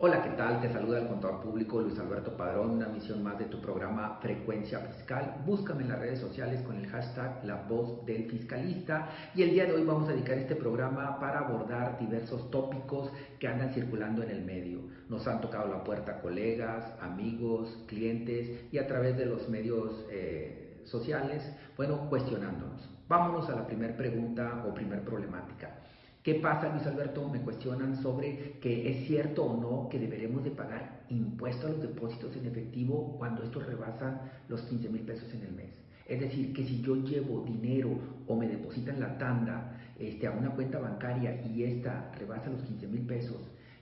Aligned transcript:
Hola, 0.00 0.22
¿qué 0.22 0.30
tal? 0.30 0.60
Te 0.60 0.72
saluda 0.72 1.00
el 1.00 1.08
contador 1.08 1.40
público 1.40 1.80
Luis 1.80 1.98
Alberto 1.98 2.36
Padrón, 2.36 2.70
una 2.70 2.86
misión 2.86 3.20
más 3.20 3.36
de 3.36 3.46
tu 3.46 3.60
programa 3.60 4.20
Frecuencia 4.22 4.78
Fiscal. 4.78 5.42
Búscame 5.44 5.82
en 5.82 5.88
las 5.88 5.98
redes 5.98 6.20
sociales 6.20 6.62
con 6.62 6.76
el 6.76 6.86
hashtag 6.86 7.44
La 7.44 7.64
Voz 7.68 8.06
del 8.06 8.30
Fiscalista 8.30 9.08
y 9.34 9.42
el 9.42 9.50
día 9.50 9.66
de 9.66 9.72
hoy 9.72 9.82
vamos 9.82 10.08
a 10.08 10.12
dedicar 10.12 10.38
este 10.38 10.54
programa 10.54 11.18
para 11.18 11.40
abordar 11.40 11.98
diversos 11.98 12.48
tópicos 12.48 13.10
que 13.40 13.48
andan 13.48 13.74
circulando 13.74 14.22
en 14.22 14.30
el 14.30 14.44
medio. 14.44 14.82
Nos 15.08 15.26
han 15.26 15.40
tocado 15.40 15.66
la 15.66 15.82
puerta 15.82 16.20
colegas, 16.20 16.84
amigos, 17.00 17.76
clientes 17.88 18.68
y 18.70 18.78
a 18.78 18.86
través 18.86 19.16
de 19.16 19.26
los 19.26 19.48
medios 19.48 20.06
eh, 20.12 20.80
sociales, 20.84 21.42
bueno, 21.76 22.08
cuestionándonos. 22.08 22.88
Vámonos 23.08 23.48
a 23.48 23.56
la 23.56 23.66
primera 23.66 23.96
pregunta 23.96 24.64
o 24.64 24.72
primer 24.72 25.02
problemática. 25.02 25.74
¿Qué 26.22 26.34
pasa, 26.34 26.68
Luis 26.70 26.86
Alberto? 26.86 27.28
Me 27.28 27.40
cuestionan 27.40 27.96
sobre 28.02 28.58
que 28.60 28.90
es 28.90 29.06
cierto 29.06 29.44
o 29.44 29.60
no 29.60 29.88
que 29.88 29.98
deberemos 29.98 30.42
de 30.42 30.50
pagar 30.50 31.04
impuestos 31.08 31.64
a 31.64 31.72
los 31.74 31.82
depósitos 31.82 32.36
en 32.36 32.46
efectivo 32.46 33.16
cuando 33.18 33.44
estos 33.44 33.64
rebasan 33.66 34.20
los 34.48 34.62
15 34.62 34.88
mil 34.88 35.02
pesos 35.02 35.32
en 35.32 35.42
el 35.42 35.52
mes. 35.52 35.70
Es 36.06 36.20
decir, 36.20 36.52
que 36.52 36.64
si 36.64 36.82
yo 36.82 36.96
llevo 36.96 37.44
dinero 37.44 37.90
o 38.26 38.36
me 38.36 38.48
depositan 38.48 38.98
la 38.98 39.16
tanda 39.16 39.78
este, 39.98 40.26
a 40.26 40.32
una 40.32 40.50
cuenta 40.50 40.78
bancaria 40.78 41.40
y 41.46 41.62
esta 41.62 42.10
rebasa 42.18 42.50
los 42.50 42.62
15 42.62 42.88
mil 42.88 43.06
pesos, 43.06 43.40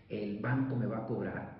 el 0.09 0.39
banco 0.39 0.77
me 0.77 0.87
va 0.87 0.99
a 0.99 1.07
cobrar. 1.07 1.57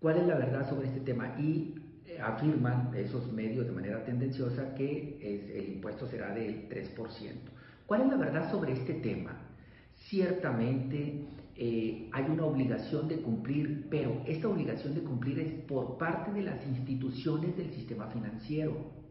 ¿Cuál 0.00 0.18
es 0.18 0.26
la 0.26 0.36
verdad 0.36 0.68
sobre 0.68 0.88
este 0.88 1.00
tema? 1.00 1.36
Y 1.38 1.74
eh, 2.06 2.18
afirman 2.20 2.92
esos 2.94 3.30
medios 3.32 3.66
de 3.66 3.72
manera 3.72 4.04
tendenciosa 4.04 4.74
que 4.74 5.18
el 5.58 5.74
impuesto 5.74 6.06
será 6.06 6.32
del 6.34 6.68
3%. 6.68 7.53
¿Cuál 7.86 8.02
es 8.02 8.08
la 8.08 8.16
verdad 8.16 8.50
sobre 8.50 8.72
este 8.72 8.94
tema? 8.94 9.36
Ciertamente 9.94 11.26
eh, 11.56 12.08
hay 12.12 12.24
una 12.24 12.46
obligación 12.46 13.08
de 13.08 13.20
cumplir, 13.20 13.86
pero 13.90 14.22
esta 14.26 14.48
obligación 14.48 14.94
de 14.94 15.02
cumplir 15.02 15.38
es 15.38 15.52
por 15.64 15.98
parte 15.98 16.32
de 16.32 16.42
las 16.42 16.66
instituciones 16.66 17.56
del 17.56 17.70
sistema 17.72 18.06
financiero. 18.06 19.03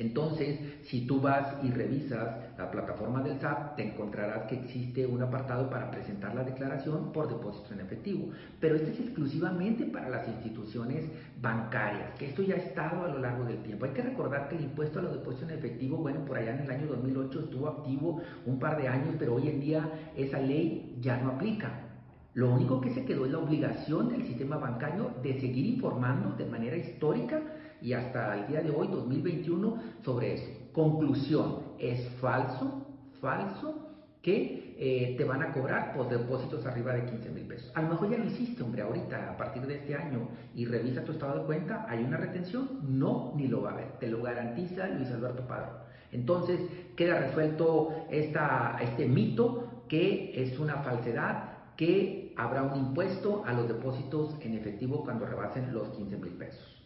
Entonces, 0.00 0.58
si 0.84 1.02
tú 1.06 1.20
vas 1.20 1.62
y 1.62 1.70
revisas 1.70 2.56
la 2.56 2.70
plataforma 2.70 3.22
del 3.22 3.38
SAT, 3.38 3.76
te 3.76 3.86
encontrarás 3.86 4.44
que 4.44 4.54
existe 4.54 5.06
un 5.06 5.20
apartado 5.20 5.68
para 5.68 5.90
presentar 5.90 6.34
la 6.34 6.42
declaración 6.42 7.12
por 7.12 7.28
depósito 7.28 7.74
en 7.74 7.80
efectivo. 7.80 8.30
Pero 8.60 8.76
este 8.76 8.92
es 8.92 9.00
exclusivamente 9.00 9.84
para 9.84 10.08
las 10.08 10.26
instituciones 10.26 11.04
bancarias, 11.42 12.14
que 12.18 12.30
esto 12.30 12.42
ya 12.42 12.54
ha 12.54 12.58
estado 12.58 13.04
a 13.04 13.08
lo 13.08 13.18
largo 13.18 13.44
del 13.44 13.62
tiempo. 13.62 13.84
Hay 13.84 13.92
que 13.92 14.00
recordar 14.00 14.48
que 14.48 14.56
el 14.56 14.64
impuesto 14.64 15.00
a 15.00 15.02
los 15.02 15.12
depósitos 15.12 15.50
en 15.50 15.58
efectivo, 15.58 15.98
bueno, 15.98 16.24
por 16.24 16.38
allá 16.38 16.54
en 16.54 16.60
el 16.60 16.70
año 16.70 16.86
2008 16.86 17.40
estuvo 17.40 17.68
activo 17.68 18.22
un 18.46 18.58
par 18.58 18.80
de 18.80 18.88
años, 18.88 19.16
pero 19.18 19.34
hoy 19.34 19.48
en 19.48 19.60
día 19.60 19.86
esa 20.16 20.38
ley 20.38 20.96
ya 21.02 21.18
no 21.18 21.32
aplica. 21.32 21.90
Lo 22.32 22.54
único 22.54 22.80
que 22.80 22.90
se 22.90 23.04
quedó 23.04 23.26
es 23.26 23.32
la 23.32 23.38
obligación 23.38 24.08
del 24.08 24.22
sistema 24.22 24.56
bancario 24.56 25.10
de 25.22 25.38
seguir 25.40 25.66
informando 25.66 26.36
de 26.38 26.46
manera 26.46 26.76
histórica 26.76 27.42
y 27.82 27.92
hasta 27.92 28.34
el 28.38 28.46
día 28.48 28.62
de 28.62 28.70
hoy, 28.70 28.88
2021, 28.88 29.82
sobre 30.04 30.34
eso. 30.34 30.50
Conclusión, 30.72 31.60
es 31.78 32.08
falso, 32.20 32.86
falso 33.20 33.90
que 34.22 34.74
eh, 34.78 35.14
te 35.16 35.24
van 35.24 35.42
a 35.42 35.52
cobrar 35.52 35.94
por 35.94 36.08
depósitos 36.08 36.64
arriba 36.66 36.92
de 36.92 37.04
15 37.06 37.30
mil 37.30 37.44
pesos. 37.44 37.70
A 37.74 37.82
lo 37.82 37.88
mejor 37.88 38.10
ya 38.10 38.18
lo 38.18 38.24
hiciste, 38.24 38.62
hombre, 38.62 38.82
ahorita, 38.82 39.30
a 39.30 39.36
partir 39.36 39.66
de 39.66 39.76
este 39.76 39.94
año, 39.94 40.28
y 40.54 40.66
revisa 40.66 41.04
tu 41.04 41.12
estado 41.12 41.40
de 41.40 41.46
cuenta, 41.46 41.86
¿hay 41.88 42.02
una 42.02 42.16
retención? 42.16 42.80
No, 42.82 43.32
ni 43.36 43.48
lo 43.48 43.62
va 43.62 43.70
a 43.70 43.72
haber. 43.74 43.98
Te 43.98 44.08
lo 44.08 44.22
garantiza 44.22 44.88
Luis 44.88 45.10
Alberto 45.10 45.46
Padrón. 45.46 45.76
Entonces, 46.12 46.60
queda 46.96 47.18
resuelto 47.18 48.06
esta, 48.10 48.78
este 48.82 49.06
mito 49.06 49.84
que 49.88 50.32
es 50.42 50.58
una 50.58 50.76
falsedad, 50.78 51.50
que 51.76 52.34
habrá 52.36 52.62
un 52.62 52.76
impuesto 52.76 53.42
a 53.46 53.52
los 53.52 53.68
depósitos 53.68 54.36
en 54.40 54.54
efectivo 54.54 55.02
cuando 55.02 55.26
rebasen 55.26 55.72
los 55.72 55.88
15 55.90 56.16
mil 56.18 56.32
pesos. 56.34 56.79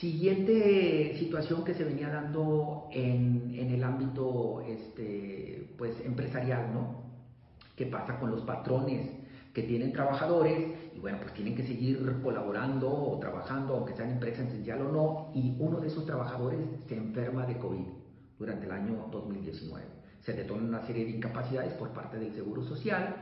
Siguiente 0.00 1.14
situación 1.18 1.62
que 1.62 1.74
se 1.74 1.84
venía 1.84 2.08
dando 2.08 2.88
en, 2.90 3.52
el 3.54 3.84
ámbito 3.84 4.62
este, 4.66 5.74
pues, 5.76 6.00
empresarial, 6.06 6.72
¿no? 6.72 7.02
¿Qué 7.76 7.84
pasa 7.84 8.18
con 8.18 8.30
los 8.30 8.40
patrones 8.40 9.10
que 9.52 9.62
tienen 9.64 9.92
trabajadores 9.92 10.70
y 10.96 10.98
bueno, 11.00 11.18
pues 11.20 11.34
tienen 11.34 11.54
que 11.54 11.66
seguir 11.66 12.18
colaborando 12.22 12.90
o 12.90 13.18
trabajando, 13.18 13.74
aunque 13.74 13.94
sean 13.94 14.12
empresa 14.12 14.42
esencial 14.42 14.80
o 14.86 14.90
no, 14.90 15.32
y 15.34 15.54
uno 15.58 15.80
de 15.80 15.88
esos 15.88 16.06
trabajadores 16.06 16.60
se 16.88 16.96
enferma 16.96 17.44
de 17.44 17.58
COVID 17.58 17.86
durante 18.38 18.64
el 18.64 18.72
año 18.72 19.06
2019. 19.12 19.84
Se 20.22 20.32
detonan 20.32 20.64
una 20.64 20.80
serie 20.86 21.04
de 21.04 21.10
incapacidades 21.10 21.74
por 21.74 21.90
parte 21.90 22.18
del 22.18 22.32
Seguro 22.32 22.62
Social 22.62 23.16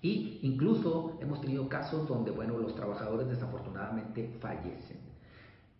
y 0.00 0.38
incluso 0.42 1.18
hemos 1.20 1.40
tenido 1.40 1.68
casos 1.68 2.06
donde, 2.06 2.30
bueno, 2.30 2.56
los 2.56 2.76
trabajadores 2.76 3.28
desafortunadamente 3.28 4.36
fallecen. 4.38 4.99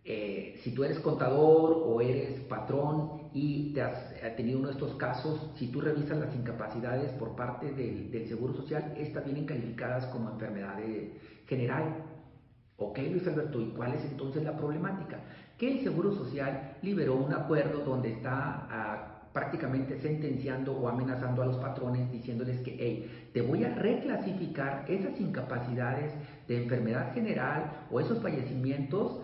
Eh, 0.05 0.59
si 0.63 0.75
tú 0.75 0.83
eres 0.83 0.99
contador 1.01 1.85
o 1.87 2.01
eres 2.01 2.41
patrón 2.41 3.29
y 3.35 3.73
te 3.75 3.83
has 3.83 4.37
tenido 4.37 4.59
uno 4.59 4.69
de 4.69 4.75
estos 4.75 4.95
casos, 4.95 5.51
si 5.57 5.69
tú 5.69 5.81
revisas 5.81 6.19
las 6.19 6.35
incapacidades 6.35 7.13
por 7.13 7.37
parte 7.37 7.73
del, 7.73 8.11
Seguro 8.27 8.55
Social, 8.55 8.95
estas 8.97 9.25
vienen 9.25 9.45
calificadas 9.45 10.07
como 10.07 10.31
enfermedad 10.31 10.79
general. 11.47 12.05
Ok, 12.77 12.99
Luis 13.11 13.27
Alberto, 13.27 13.61
¿y 13.61 13.71
cuál 13.71 13.95
es 13.95 14.05
entonces 14.05 14.43
la 14.43 14.57
problemática? 14.57 15.21
Que 15.59 15.73
el 15.73 15.85
Seguro 15.85 16.13
Social 16.13 16.79
liberó 16.81 17.17
un 17.17 17.35
acuerdo 17.35 17.81
donde 17.85 18.13
está 18.13 18.67
ah, 18.71 19.11
prácticamente 19.33 20.01
sentenciando 20.01 20.73
o 20.73 20.89
amenazando 20.89 21.43
a 21.43 21.47
los 21.47 21.57
patrones 21.59 22.11
diciéndoles 22.11 22.61
que, 22.63 22.77
hey, 22.79 23.31
te 23.33 23.43
voy 23.43 23.65
a 23.65 23.75
reclasificar 23.75 24.85
esas 24.89 25.21
incapacidades 25.21 26.13
de 26.49 26.63
enfermedad 26.63 27.15
general 27.15 27.87
o 27.91 28.01
esos 28.01 28.21
fallecimientos 28.21 29.21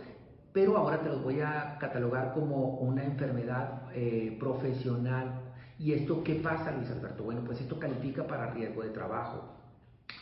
pero 0.57 0.79
ahora 0.79 1.03
te 1.03 1.11
los 1.11 1.23
voy 1.23 1.43
a 1.43 1.77
catalogar 1.79 2.33
como 2.33 2.79
una 2.79 3.05
enfermedad 3.05 3.83
eh, 3.93 4.35
profesional. 4.41 5.43
¿Y 5.79 5.93
esto 5.93 6.25
qué 6.25 6.37
pasa, 6.37 6.71
Luis 6.71 6.91
Alberto? 6.91 7.25
Bueno, 7.25 7.43
pues 7.45 7.61
esto 7.61 7.79
califica 7.79 8.27
para 8.27 8.55
riesgo 8.55 8.83
de 8.83 8.89
trabajo. 8.89 9.45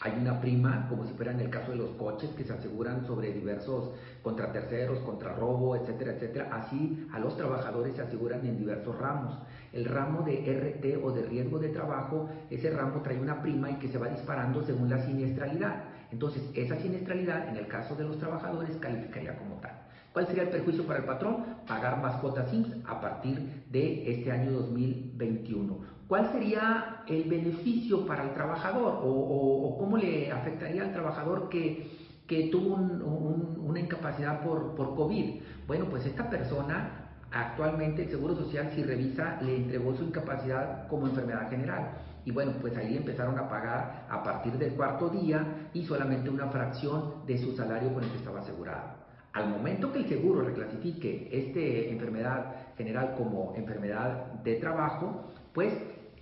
Hay 0.00 0.18
una 0.20 0.40
prima, 0.40 0.88
como 0.88 1.06
si 1.06 1.12
fuera 1.12 1.30
en 1.30 1.38
el 1.38 1.50
caso 1.50 1.70
de 1.70 1.76
los 1.76 1.90
coches, 1.90 2.30
que 2.30 2.42
se 2.42 2.52
aseguran 2.52 3.06
sobre 3.06 3.32
diversos, 3.32 3.92
contra 4.24 4.50
terceros, 4.50 4.98
contra 5.04 5.36
robo, 5.36 5.76
etcétera, 5.76 6.14
etcétera. 6.14 6.48
Así 6.50 7.06
a 7.12 7.20
los 7.20 7.36
trabajadores 7.36 7.94
se 7.94 8.02
aseguran 8.02 8.44
en 8.44 8.58
diversos 8.58 8.98
ramos. 8.98 9.38
El 9.72 9.84
ramo 9.84 10.22
de 10.22 10.34
RT 10.52 11.04
o 11.04 11.12
de 11.12 11.26
riesgo 11.26 11.60
de 11.60 11.68
trabajo, 11.68 12.28
ese 12.50 12.70
ramo 12.70 13.02
trae 13.02 13.20
una 13.20 13.40
prima 13.40 13.70
y 13.70 13.76
que 13.76 13.86
se 13.86 13.98
va 13.98 14.08
disparando 14.08 14.64
según 14.64 14.90
la 14.90 14.98
siniestralidad. 14.98 15.84
Entonces, 16.10 16.42
esa 16.54 16.74
siniestralidad, 16.74 17.50
en 17.50 17.56
el 17.56 17.68
caso 17.68 17.94
de 17.94 18.02
los 18.02 18.18
trabajadores, 18.18 18.76
calificaría 18.78 19.38
como 19.38 19.60
tal. 19.60 19.83
¿Cuál 20.14 20.28
sería 20.28 20.44
el 20.44 20.50
perjuicio 20.50 20.86
para 20.86 21.00
el 21.00 21.06
patrón? 21.06 21.44
Pagar 21.66 22.00
más 22.00 22.20
cuotas 22.20 22.52
IMSS 22.54 22.76
a 22.86 23.00
partir 23.00 23.64
de 23.68 24.12
este 24.12 24.30
año 24.30 24.52
2021. 24.52 25.76
¿Cuál 26.06 26.30
sería 26.30 27.02
el 27.08 27.24
beneficio 27.24 28.06
para 28.06 28.22
el 28.22 28.32
trabajador 28.32 29.00
o, 29.02 29.76
cómo 29.76 29.96
le 29.96 30.30
afectaría 30.30 30.82
al 30.82 30.92
trabajador 30.92 31.48
que, 31.48 31.90
que 32.28 32.46
tuvo 32.46 32.76
una 32.76 33.80
incapacidad 33.80 34.40
por, 34.44 34.76
por 34.76 34.94
COVID? 34.94 35.40
Bueno, 35.66 35.86
pues 35.86 36.06
esta 36.06 36.30
persona 36.30 37.10
actualmente 37.32 38.04
el 38.04 38.10
Seguro 38.10 38.36
Social, 38.36 38.70
si 38.72 38.84
revisa, 38.84 39.40
le 39.42 39.56
entregó 39.56 39.96
su 39.96 40.04
incapacidad 40.04 40.86
como 40.86 41.08
enfermedad 41.08 41.50
general. 41.50 41.90
Y 42.24 42.30
bueno, 42.30 42.52
pues 42.60 42.76
ahí 42.76 42.96
empezaron 42.96 43.36
a 43.36 43.48
pagar 43.48 44.06
a 44.08 44.22
partir 44.22 44.52
del 44.58 44.74
cuarto 44.74 45.08
día 45.08 45.70
y 45.74 45.84
solamente 45.84 46.30
una 46.30 46.46
fracción 46.46 47.26
de 47.26 47.36
su 47.36 47.56
salario 47.56 47.92
con 47.92 48.04
el 48.04 48.10
que 48.10 48.18
estaba 48.18 48.38
asegurado. 48.38 49.03
Al 49.34 49.48
momento 49.48 49.92
que 49.92 49.98
el 49.98 50.08
seguro 50.08 50.42
reclasifique 50.42 51.28
esta 51.32 51.58
enfermedad 51.58 52.54
general 52.78 53.14
como 53.18 53.52
enfermedad 53.56 54.32
de 54.44 54.54
trabajo, 54.54 55.24
pues 55.52 55.74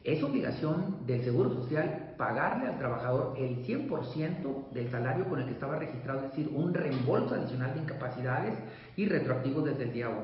es 0.02 0.22
obligación 0.22 1.06
del 1.06 1.22
Seguro 1.22 1.50
Social 1.50 2.14
pagarle 2.16 2.68
al 2.68 2.78
trabajador 2.78 3.34
el 3.38 3.64
100% 3.64 4.70
del 4.72 4.90
salario 4.90 5.28
con 5.28 5.40
el 5.40 5.44
que 5.44 5.52
estaba 5.52 5.78
registrado, 5.78 6.20
es 6.20 6.30
decir, 6.30 6.50
un 6.54 6.72
reembolso 6.72 7.34
adicional 7.34 7.74
de 7.74 7.80
incapacidades 7.82 8.54
y 8.96 9.06
retroactivo 9.06 9.60
desde 9.60 9.84
el 9.84 9.92
día 9.92 10.08
1. 10.08 10.18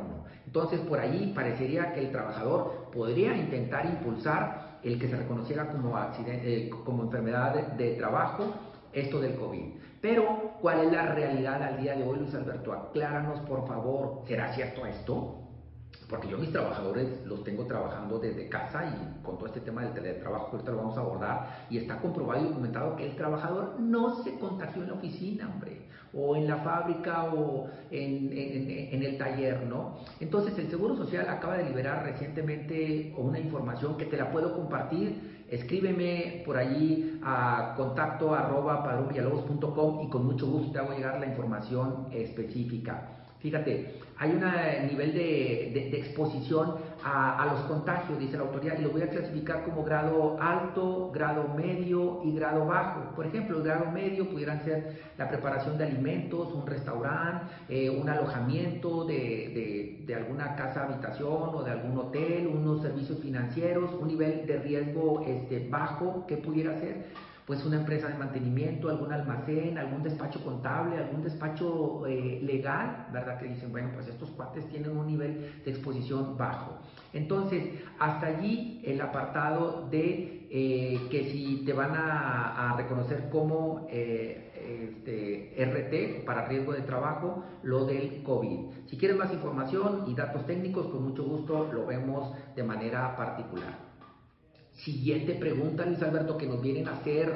Entonces, 0.46 0.81
por 0.81 0.99
ahí 0.99 1.32
parecería 1.35 1.93
que 1.93 2.00
el 2.00 2.11
trabajador 2.11 2.90
podría 2.90 3.37
intentar 3.37 3.85
impulsar 3.85 4.79
el 4.82 4.99
que 4.99 5.08
se 5.08 5.17
reconociera 5.17 5.69
como, 5.69 5.96
accidente, 5.96 6.67
eh, 6.67 6.70
como 6.70 7.05
enfermedad 7.05 7.73
de 7.73 7.94
trabajo 7.96 8.55
esto 8.93 9.20
del 9.20 9.35
COVID. 9.37 9.64
Pero, 10.00 10.52
¿cuál 10.61 10.87
es 10.87 10.93
la 10.93 11.14
realidad 11.14 11.62
al 11.62 11.81
día 11.81 11.96
de 11.96 12.05
hoy, 12.05 12.19
Luis 12.19 12.35
Alberto? 12.35 12.73
Acláranos, 12.73 13.40
por 13.40 13.67
favor, 13.67 14.23
¿será 14.26 14.52
cierto 14.55 14.87
esto? 14.87 15.49
Porque 16.08 16.29
yo 16.29 16.38
mis 16.38 16.52
trabajadores 16.52 17.06
los 17.26 17.44
tengo 17.44 17.67
trabajando 17.67 18.19
desde 18.19 18.49
casa 18.49 18.87
y 18.87 19.23
con 19.23 19.37
todo 19.37 19.46
este 19.46 19.61
tema 19.61 19.82
del 19.82 19.93
teletrabajo 19.93 20.46
que 20.46 20.56
ahorita 20.56 20.73
lo 20.73 20.79
vamos 20.79 20.96
a 20.96 21.00
abordar 21.00 21.67
y 21.69 21.79
está 21.79 22.00
comprobado 22.00 22.40
y 22.40 22.49
documentado 22.49 22.96
que 22.96 23.05
el 23.05 23.17
trabajador 23.17 23.79
no 23.79 24.23
se 24.23 24.38
contagió 24.38 24.82
en 24.82 24.88
la 24.88 24.94
oficina, 24.94 25.50
hombre, 25.52 25.82
o 26.14 26.35
en 26.35 26.49
la 26.49 26.56
fábrica 26.58 27.25
o 27.25 27.69
en, 27.90 28.31
en, 28.32 29.02
el 29.02 29.19
taller, 29.19 29.67
¿no? 29.67 29.99
Entonces 30.20 30.58
el 30.58 30.70
Seguro 30.70 30.96
Social 30.96 31.29
acaba 31.29 31.58
de 31.58 31.64
liberar 31.64 32.05
recientemente 32.05 33.12
una 33.19 33.38
información 33.38 33.99
que 33.99 34.06
te 34.06 34.17
la 34.17 34.31
puedo 34.31 34.55
compartir. 34.55 35.38
Escríbeme 35.50 36.43
por 36.45 36.56
allí 36.56 37.19
a 37.23 37.75
contacto 37.77 38.35
arroba 38.35 38.85
y 40.03 40.09
con 40.09 40.27
mucho 40.27 40.47
gusto 40.47 40.73
te 40.73 40.79
hago 40.79 40.93
llegar 40.93 41.19
la 41.19 41.27
información 41.27 42.09
específica. 42.12 43.19
Fíjate, 43.41 43.95
hay 44.19 44.31
un 44.31 44.43
nivel 44.89 45.15
de, 45.15 45.97
exposición 45.97 46.75
a, 47.05 47.47
los 47.53 47.61
contagios, 47.62 48.19
dice 48.19 48.37
la 48.37 48.45
autoridad, 48.45 48.79
y 48.79 48.83
lo 48.83 48.91
voy 48.91 49.03
a 49.03 49.09
clasificar 49.09 49.65
como 49.65 49.85
grado 49.85 50.37
alto, 50.41 51.11
grado 51.12 51.49
medio 51.55 52.21
y 52.25 52.35
grado 52.35 52.67
bajo. 52.67 53.15
Por 53.15 53.27
ejemplo, 53.27 53.59
el 53.59 53.65
grado 53.65 53.91
medio 53.91 54.29
pudieran 54.29 54.62
ser 54.65 55.00
la 55.17 55.29
preparación 55.29 55.79
de 55.79 55.85
alimentos, 55.85 56.53
un 56.53 56.67
restaurante, 56.67 57.47
eh, 57.69 57.91
un 57.91 58.09
alojamiento 58.09 59.05
de, 59.05 60.05
de, 60.06 60.15
alguna 60.15 60.56
casa 60.56 60.85
habitación 60.85 61.55
o 61.55 61.62
de 61.62 61.71
algún 61.71 61.97
hotel, 61.97 62.49
unos 62.49 62.83
servicios 62.83 63.19
financieros, 63.21 63.91
un 64.00 64.09
nivel 64.09 64.47
de 64.47 64.59
riesgo 64.59 65.23
este, 65.27 65.69
bajo 65.69 66.27
que 66.27 66.37
pudiera 66.37 66.75
ser 66.81 67.05
pues 67.49 67.65
una 67.65 67.77
empresa 67.77 68.09
de 68.09 68.19
mantenimiento, 68.19 68.91
algún 68.91 69.11
almacén, 69.11 69.79
algún 69.79 70.03
despacho 70.03 70.45
contable, 70.45 70.99
algún 70.99 71.23
despacho 71.23 72.06
eh, 72.06 72.41
legal, 72.43 73.06
¿verdad? 73.11 73.39
Que 73.39 73.47
dicen, 73.47 73.73
bueno, 73.73 73.89
pues 73.95 74.06
estos 74.06 74.29
cuates 74.33 74.69
tienen 74.69 74.95
un 74.95 75.06
nivel 75.06 75.62
de 75.65 75.71
exposición 75.71 76.37
bajo. 76.37 76.77
Entonces, 77.15 77.65
hasta 77.99 78.27
allí 78.27 78.83
el 78.85 79.00
apartado 79.00 79.89
de 79.91 80.47
eh, 80.50 81.00
que 81.11 81.31
si 81.31 81.65
te 81.65 81.73
van 81.73 81.93
a, 81.95 82.75
reconocer 82.77 83.31
como 83.31 83.87
eh, 83.91 84.93
este, 84.93 86.21
RT 86.21 86.27
para 86.27 86.49
riesgo 86.49 86.75
de 86.75 86.83
trabajo, 86.83 87.45
lo 87.62 87.87
del 87.87 88.23
COVID. 88.25 88.89
Si 88.89 88.99
quieres 88.99 89.17
más 89.17 89.33
información 89.33 90.05
y 90.06 90.15
datos 90.15 90.45
técnicos, 90.47 90.89
con 90.89 91.03
mucho 91.03 91.25
gusto 91.25 91.71
lo 91.73 91.87
vemos 91.87 92.31
de 92.55 92.62
manera 92.62 93.17
particular. 93.17 93.88
Siguiente 94.79 95.35
pregunta, 95.35 95.85
Luis 95.85 96.01
Alberto, 96.03 96.39
que 96.39 96.47
nos 96.47 96.63
vienen 96.63 96.87
a 96.87 96.93
hacer, 96.93 97.33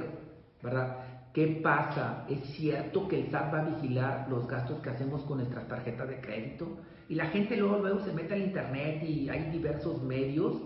¿verdad? 0.62 0.98
¿Qué 1.34 1.60
pasa? 1.60 2.24
¿Es 2.28 2.40
cierto 2.54 3.08
que 3.08 3.20
el 3.20 3.30
SAT 3.32 3.52
va 3.52 3.60
a 3.60 3.64
vigilar 3.64 4.26
los 4.30 4.46
gastos 4.46 4.80
que 4.80 4.90
hacemos 4.90 5.22
con 5.22 5.38
nuestras 5.38 5.66
tarjetas 5.66 6.08
de 6.08 6.20
crédito? 6.20 6.68
Y 7.08 7.16
la 7.16 7.26
gente 7.26 7.56
luego, 7.56 7.78
luego 7.78 8.00
se 8.04 8.12
mete 8.12 8.34
al 8.34 8.42
internet 8.42 9.02
y 9.02 9.28
hay 9.28 9.50
diversos 9.50 10.00
medios 10.02 10.56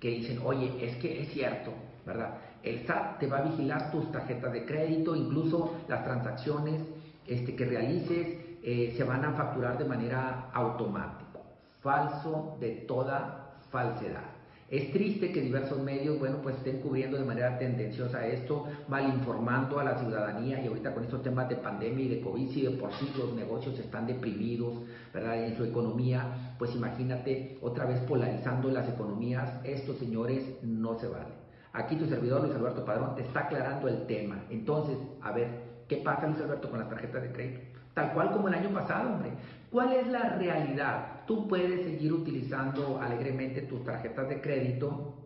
que 0.00 0.10
dicen, 0.10 0.40
oye, 0.44 0.72
es 0.84 0.96
que 0.96 1.22
es 1.22 1.28
cierto, 1.32 1.72
¿verdad? 2.04 2.38
El 2.64 2.84
SAT 2.84 3.20
te 3.20 3.28
va 3.28 3.38
a 3.38 3.42
vigilar 3.42 3.92
tus 3.92 4.10
tarjetas 4.10 4.52
de 4.52 4.64
crédito, 4.64 5.14
incluso 5.14 5.76
las 5.86 6.02
transacciones 6.02 6.82
este, 7.28 7.54
que 7.54 7.64
realices 7.64 8.38
eh, 8.60 8.92
se 8.96 9.04
van 9.04 9.24
a 9.24 9.34
facturar 9.34 9.78
de 9.78 9.84
manera 9.84 10.50
automática. 10.52 11.38
Falso 11.80 12.56
de 12.58 12.70
toda 12.88 13.54
falsedad. 13.70 14.33
Es 14.74 14.90
triste 14.90 15.30
que 15.30 15.40
diversos 15.40 15.78
medios, 15.78 16.18
bueno, 16.18 16.38
pues 16.42 16.56
estén 16.56 16.80
cubriendo 16.80 17.16
de 17.16 17.24
manera 17.24 17.56
tendenciosa 17.58 18.26
esto, 18.26 18.66
mal 18.88 19.08
informando 19.08 19.78
a 19.78 19.84
la 19.84 20.00
ciudadanía 20.00 20.60
y 20.60 20.66
ahorita 20.66 20.92
con 20.92 21.04
estos 21.04 21.22
temas 21.22 21.48
de 21.48 21.54
pandemia 21.54 22.06
y 22.06 22.08
de 22.08 22.20
COVID, 22.20 22.50
si 22.50 22.62
de 22.62 22.70
por 22.70 22.92
sí 22.94 23.08
los 23.16 23.34
negocios 23.34 23.78
están 23.78 24.08
deprimidos, 24.08 24.74
¿verdad? 25.12 25.44
En 25.44 25.56
su 25.56 25.62
economía, 25.62 26.56
pues 26.58 26.74
imagínate 26.74 27.56
otra 27.62 27.84
vez 27.84 28.00
polarizando 28.00 28.68
las 28.68 28.88
economías, 28.88 29.60
estos 29.62 29.96
señores 29.98 30.44
no 30.64 30.98
se 30.98 31.06
vale. 31.06 31.34
Aquí 31.72 31.94
tu 31.94 32.06
servidor 32.06 32.42
Luis 32.42 32.56
Alberto 32.56 32.84
Padrón 32.84 33.14
te 33.14 33.22
está 33.22 33.42
aclarando 33.42 33.86
el 33.86 34.06
tema. 34.08 34.42
Entonces, 34.50 34.98
a 35.22 35.30
ver, 35.30 35.50
¿qué 35.86 35.98
pasa 35.98 36.26
Luis 36.26 36.40
Alberto 36.40 36.68
con 36.68 36.80
las 36.80 36.88
tarjetas 36.88 37.22
de 37.22 37.30
crédito? 37.30 37.60
Tal 37.94 38.12
cual 38.12 38.32
como 38.32 38.48
el 38.48 38.54
año 38.54 38.70
pasado, 38.70 39.12
hombre. 39.12 39.30
¿Cuál 39.74 39.92
es 39.94 40.06
la 40.06 40.36
realidad? 40.38 41.24
Tú 41.26 41.48
puedes 41.48 41.82
seguir 41.82 42.12
utilizando 42.12 43.00
alegremente 43.00 43.62
tus 43.62 43.82
tarjetas 43.82 44.28
de 44.28 44.40
crédito, 44.40 45.16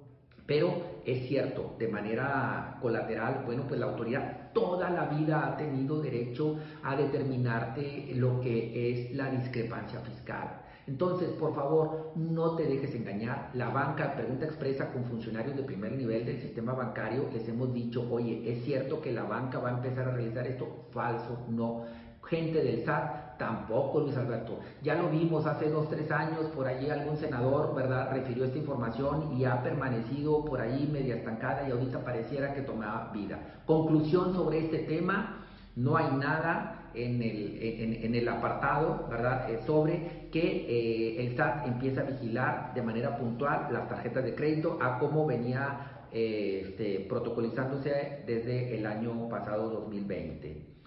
pero 0.47 1.03
es 1.05 1.29
cierto, 1.29 1.77
de 1.79 1.87
manera 1.89 2.79
colateral, 2.81 3.43
bueno, 3.45 3.65
pues 3.69 3.79
la 3.79 3.85
autoridad 3.85 4.53
toda 4.55 4.89
la 4.89 5.05
vida 5.05 5.47
ha 5.47 5.57
tenido 5.59 6.01
derecho 6.01 6.57
a 6.83 6.97
determinarte 6.97 8.13
lo 8.15 8.41
que 8.41 8.91
es 8.91 9.15
la 9.15 9.29
discrepancia 9.29 10.01
fiscal. 10.01 10.63
Entonces, 10.87 11.29
por 11.33 11.55
favor, 11.55 12.13
no 12.17 12.57
te 12.57 12.65
dejes 12.65 12.95
engañar. 12.95 13.51
La 13.53 13.69
banca, 13.69 14.15
pregunta 14.15 14.47
expresa 14.47 14.91
con 14.91 15.05
funcionarios 15.05 15.57
de 15.57 15.63
primer 15.63 15.93
nivel 15.93 16.25
del 16.25 16.41
sistema 16.41 16.73
bancario, 16.73 17.29
les 17.35 17.47
hemos 17.51 17.75
dicho, 17.75 18.11
oye, 18.11 18.51
¿es 18.51 18.65
cierto 18.65 19.03
que 19.03 19.13
la 19.13 19.25
banca 19.25 19.59
va 19.59 19.69
a 19.69 19.75
empezar 19.75 20.09
a 20.09 20.13
realizar 20.13 20.47
esto? 20.47 20.87
Falso, 20.91 21.45
no 21.51 21.85
gente 22.29 22.63
del 22.63 22.85
SAT, 22.85 23.28
tampoco 23.39 24.01
Luis 24.01 24.17
Alberto. 24.17 24.59
Ya 24.83 24.95
lo 24.95 25.09
vimos 25.09 25.47
hace 25.47 25.71
dos, 25.71 25.89
tres 25.89 26.11
años, 26.11 26.47
por 26.55 26.67
allí 26.67 26.91
algún 26.91 27.17
senador, 27.17 27.75
¿verdad?, 27.75 28.11
refirió 28.13 28.45
esta 28.45 28.59
información 28.59 29.37
y 29.39 29.45
ha 29.45 29.63
permanecido 29.63 30.45
por 30.45 30.61
ahí 30.61 30.89
media 30.93 31.17
estancada 31.17 31.67
y 31.67 31.71
ahorita 31.71 32.05
pareciera 32.05 32.53
que 32.53 32.63
tomaba 32.63 33.11
vida. 33.13 33.39
Conclusión 33.65 34.35
sobre 34.35 34.59
este 34.59 34.81
tema, 34.81 35.47
no 35.77 35.97
hay 35.97 36.11
nada 36.17 36.91
en 36.95 37.23
el, 37.23 38.03
en, 38.03 38.15
el 38.15 38.29
apartado, 38.29 39.07
¿verdad?, 39.09 39.51
eh, 39.51 39.61
sobre 39.65 40.29
que 40.33 40.41
eh, 40.41 41.27
el 41.27 41.37
SAT 41.37 41.69
empieza 41.69 42.01
a 42.01 42.05
vigilar 42.05 42.75
de 42.75 42.83
manera 42.83 43.17
puntual 43.17 43.69
las 43.73 43.89
tarjetas 43.89 44.25
de 44.25 44.35
crédito 44.35 44.79
a 44.81 44.99
cómo 44.99 45.27
venía 45.27 46.07
eh, 46.11 46.65
este, 46.71 47.07
protocolizándose 47.09 48.25
desde 48.27 48.77
el 48.77 48.87
año 48.87 49.29
pasado 49.29 49.71
2020 49.71 50.78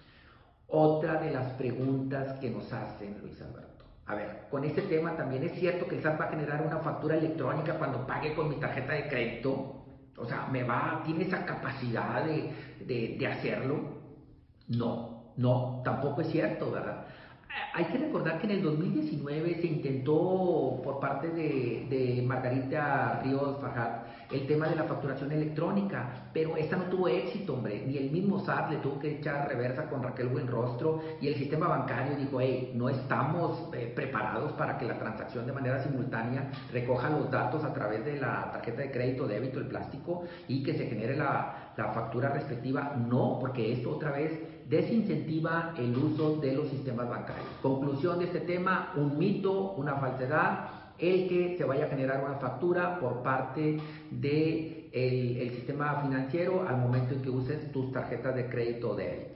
otra 0.72 1.20
de 1.20 1.30
las 1.30 1.52
preguntas 1.52 2.38
que 2.40 2.50
nos 2.50 2.72
hacen, 2.72 3.18
Luis 3.20 3.40
Alberto. 3.40 3.84
A 4.06 4.14
ver, 4.14 4.48
con 4.50 4.64
este 4.64 4.82
tema 4.82 5.16
también 5.16 5.44
es 5.44 5.52
cierto 5.52 5.86
que 5.86 5.96
el 5.96 6.02
SAT 6.02 6.20
va 6.20 6.24
a 6.24 6.30
generar 6.30 6.62
una 6.66 6.78
factura 6.78 7.16
electrónica 7.16 7.78
cuando 7.78 8.06
pague 8.06 8.34
con 8.34 8.48
mi 8.48 8.56
tarjeta 8.56 8.94
de 8.94 9.08
crédito. 9.08 9.84
O 10.16 10.26
sea, 10.26 10.48
me 10.50 10.64
va, 10.64 11.02
tiene 11.04 11.24
esa 11.24 11.44
capacidad 11.46 12.24
de, 12.24 13.16
de 13.18 13.26
hacerlo. 13.26 14.02
No, 14.68 15.32
no, 15.36 15.82
tampoco 15.84 16.22
es 16.22 16.28
cierto, 16.28 16.70
¿verdad? 16.70 17.06
Hay 17.74 17.84
que 17.86 17.98
recordar 17.98 18.38
que 18.38 18.46
en 18.46 18.52
el 18.52 18.62
2019 18.62 19.60
se 19.60 19.66
intentó 19.66 20.80
por 20.82 21.00
parte 21.00 21.28
de, 21.28 22.22
Margarita 22.26 23.20
Ríos 23.24 23.60
Fajat 23.60 24.01
el 24.32 24.46
tema 24.46 24.68
de 24.68 24.76
la 24.76 24.84
facturación 24.84 25.32
electrónica, 25.32 26.28
pero 26.32 26.56
esta 26.56 26.76
no 26.76 26.84
tuvo 26.84 27.08
éxito, 27.08 27.54
hombre. 27.54 27.84
Ni 27.86 27.98
el 27.98 28.10
mismo 28.10 28.40
SAT 28.40 28.70
le 28.70 28.76
tuvo 28.78 28.98
que 28.98 29.18
echar 29.18 29.48
reversa 29.48 29.88
con 29.88 30.02
Raquel 30.02 30.28
Buenrostro 30.28 31.00
y 31.20 31.28
el 31.28 31.34
sistema 31.34 31.68
bancario 31.68 32.16
dijo, 32.16 32.40
hey, 32.40 32.72
no 32.74 32.88
estamos 32.88 33.68
eh, 33.74 33.92
preparados 33.94 34.52
para 34.52 34.78
que 34.78 34.86
la 34.86 34.98
transacción 34.98 35.46
de 35.46 35.52
manera 35.52 35.82
simultánea 35.82 36.50
recoja 36.72 37.10
los 37.10 37.30
datos 37.30 37.64
a 37.64 37.72
través 37.72 38.04
de 38.04 38.18
la 38.18 38.50
tarjeta 38.52 38.82
de 38.82 38.90
crédito, 38.90 39.26
débito, 39.26 39.58
el 39.58 39.66
plástico 39.66 40.24
y 40.48 40.62
que 40.62 40.74
se 40.74 40.86
genere 40.86 41.16
la, 41.16 41.72
la 41.76 41.92
factura 41.92 42.30
respectiva. 42.30 42.94
No, 42.96 43.38
porque 43.40 43.72
esto 43.72 43.90
otra 43.90 44.12
vez 44.12 44.38
desincentiva 44.68 45.74
el 45.76 45.96
uso 45.96 46.36
de 46.36 46.54
los 46.54 46.68
sistemas 46.68 47.08
bancarios. 47.08 47.46
Conclusión 47.60 48.18
de 48.18 48.26
este 48.26 48.40
tema, 48.40 48.92
un 48.96 49.18
mito, 49.18 49.72
una 49.72 49.96
falsedad, 49.96 50.81
el 50.98 51.28
que 51.28 51.56
se 51.56 51.64
vaya 51.64 51.86
a 51.86 51.88
generar 51.88 52.24
una 52.24 52.34
factura 52.34 53.00
por 53.00 53.22
parte 53.22 53.78
del 54.10 54.90
de 54.90 54.92
el 54.92 55.50
sistema 55.52 56.02
financiero 56.02 56.66
al 56.68 56.76
momento 56.76 57.14
en 57.14 57.22
que 57.22 57.30
uses 57.30 57.72
tus 57.72 57.90
tarjetas 57.92 58.34
de 58.34 58.48
crédito 58.48 58.90
o 58.90 58.94
débito. 58.94 59.32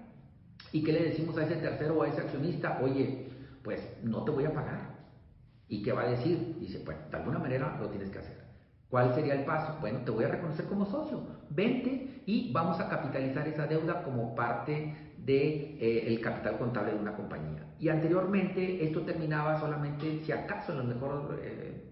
¿Y 0.73 0.83
qué 0.83 0.93
le 0.93 1.05
decimos 1.05 1.37
a 1.37 1.45
ese 1.45 1.57
tercero 1.57 1.99
o 1.99 2.03
a 2.03 2.09
ese 2.09 2.21
accionista? 2.21 2.81
Oye, 2.83 3.29
pues 3.63 3.81
no 4.03 4.25
te 4.25 4.31
voy 4.31 4.45
a 4.45 4.53
pagar. 4.53 4.99
¿Y 5.69 5.83
qué 5.83 5.93
va 5.93 6.03
a 6.03 6.11
decir? 6.11 6.57
Dice, 6.59 6.81
pues 6.81 6.97
de 7.11 7.17
alguna 7.17 7.39
manera 7.39 7.79
lo 7.81 7.89
tienes 7.89 8.11
que 8.11 8.19
hacer. 8.19 8.41
¿Cuál 8.89 9.15
sería 9.15 9.35
el 9.35 9.45
paso? 9.45 9.79
Bueno, 9.81 10.01
te 10.05 10.11
voy 10.11 10.25
a 10.25 10.29
reconocer 10.29 10.67
como 10.67 10.85
socio. 10.85 11.23
Vente 11.49 12.23
y 12.27 12.53
vamos 12.53 12.81
a 12.81 12.89
capitalizar 12.89 13.47
esa 13.47 13.67
deuda 13.69 14.03
como 14.03 14.35
parte 14.35 15.13
del 15.17 15.27
de, 15.27 16.13
eh, 16.15 16.21
capital 16.21 16.59
contable 16.59 16.93
de 16.93 16.99
una 16.99 17.15
compañía. 17.15 17.65
Y 17.79 17.89
anteriormente 17.89 18.85
esto 18.85 19.03
terminaba 19.03 19.61
solamente, 19.61 20.21
si 20.25 20.33
acaso, 20.33 20.73
en 20.73 20.79
lo 20.79 20.85
mejor 20.85 21.41
eh, 21.43 21.90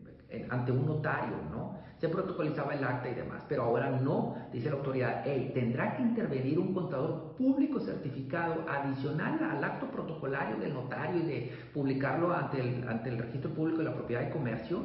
ante 0.51 0.73
un 0.73 0.87
notario, 0.87 1.37
¿no? 1.51 1.79
Se 1.99 2.09
protocolizaba 2.09 2.75
el 2.75 2.85
acta 2.85 3.09
y 3.09 3.15
demás, 3.15 3.45
pero 3.49 3.65
ahora 3.65 3.91
no, 3.91 4.37
dice 4.53 4.71
la 4.71 4.77
autoridad, 4.77 5.23
hey, 5.25 5.51
tendrá 5.53 5.97
que 5.97 6.03
intervenir 6.03 6.59
un 6.59 6.73
contador 6.73 7.35
público 7.37 7.81
certificado 7.81 8.65
adicional 8.69 9.43
al 9.43 9.65
acto 9.65 9.87
protocolario 9.91 10.57
del 10.59 10.75
notario 10.75 11.21
y 11.21 11.27
de 11.27 11.53
publicarlo 11.75 12.33
ante 12.33 12.61
el, 12.61 12.89
ante 12.89 13.11
el 13.11 13.19
registro 13.19 13.51
público 13.51 13.79
de 13.79 13.85
la 13.85 13.95
propiedad 13.95 14.29
y 14.29 14.31
comercio 14.31 14.83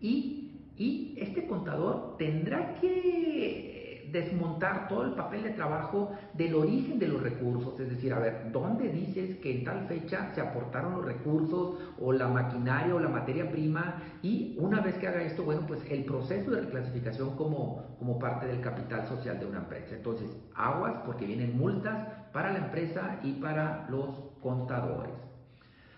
y 0.00 0.42
y 0.76 1.14
este 1.18 1.46
contador 1.46 2.16
tendrá 2.16 2.74
que 2.74 3.71
desmontar 4.10 4.88
todo 4.88 5.04
el 5.04 5.12
papel 5.12 5.42
de 5.42 5.50
trabajo 5.50 6.12
del 6.34 6.54
origen 6.54 6.98
de 6.98 7.08
los 7.08 7.22
recursos, 7.22 7.78
es 7.78 7.90
decir, 7.90 8.12
a 8.12 8.18
ver, 8.18 8.50
¿dónde 8.52 8.88
dices 8.88 9.36
que 9.36 9.58
en 9.58 9.64
tal 9.64 9.86
fecha 9.86 10.30
se 10.34 10.40
aportaron 10.40 10.92
los 10.96 11.04
recursos 11.04 11.78
o 12.00 12.12
la 12.12 12.28
maquinaria 12.28 12.94
o 12.94 12.98
la 12.98 13.08
materia 13.08 13.50
prima? 13.50 14.02
Y 14.22 14.56
una 14.58 14.80
vez 14.80 14.96
que 14.96 15.08
haga 15.08 15.22
esto, 15.22 15.44
bueno, 15.44 15.62
pues 15.66 15.80
el 15.90 16.04
proceso 16.04 16.50
de 16.50 16.62
reclasificación 16.62 17.36
como, 17.36 17.96
como 17.98 18.18
parte 18.18 18.46
del 18.46 18.60
capital 18.60 19.06
social 19.06 19.38
de 19.38 19.46
una 19.46 19.58
empresa. 19.58 19.94
Entonces, 19.94 20.28
aguas 20.54 20.94
porque 21.04 21.26
vienen 21.26 21.56
multas 21.56 22.08
para 22.32 22.52
la 22.52 22.58
empresa 22.58 23.20
y 23.22 23.32
para 23.34 23.86
los 23.90 24.08
contadores. 24.40 25.12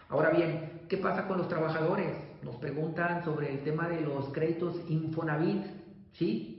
Ahora 0.08 0.30
bien, 0.30 0.82
¿qué 0.88 0.98
pasa 0.98 1.26
con 1.26 1.38
los 1.38 1.48
trabajadores? 1.48 2.14
Nos 2.42 2.56
preguntan 2.56 3.24
sobre 3.24 3.52
el 3.52 3.64
tema 3.64 3.88
de 3.88 4.00
los 4.00 4.28
créditos 4.28 4.80
Infonavit, 4.88 5.64
¿sí? 6.12 6.53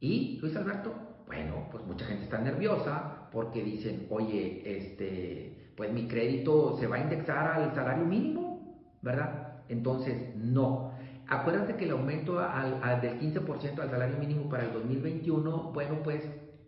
¿Y 0.00 0.38
Luis 0.40 0.54
Alberto? 0.56 0.94
Bueno, 1.26 1.68
pues 1.70 1.84
mucha 1.84 2.06
gente 2.06 2.24
está 2.24 2.38
nerviosa 2.38 3.28
porque 3.32 3.62
dicen, 3.62 4.06
oye, 4.10 4.62
este, 4.64 5.72
pues 5.76 5.92
mi 5.92 6.08
crédito 6.08 6.76
se 6.78 6.86
va 6.86 6.96
a 6.96 7.00
indexar 7.00 7.52
al 7.52 7.74
salario 7.74 8.04
mínimo, 8.04 8.82
¿verdad? 9.02 9.62
Entonces, 9.68 10.34
no. 10.36 10.92
Acuérdate 11.26 11.76
que 11.76 11.84
el 11.84 11.90
aumento 11.90 12.38
al, 12.38 13.00
del 13.02 13.20
15% 13.20 13.80
al 13.80 13.90
salario 13.90 14.16
mínimo 14.18 14.48
para 14.48 14.64
el 14.64 14.72
2021, 14.72 15.72
bueno, 15.74 15.96
pues 16.02 16.24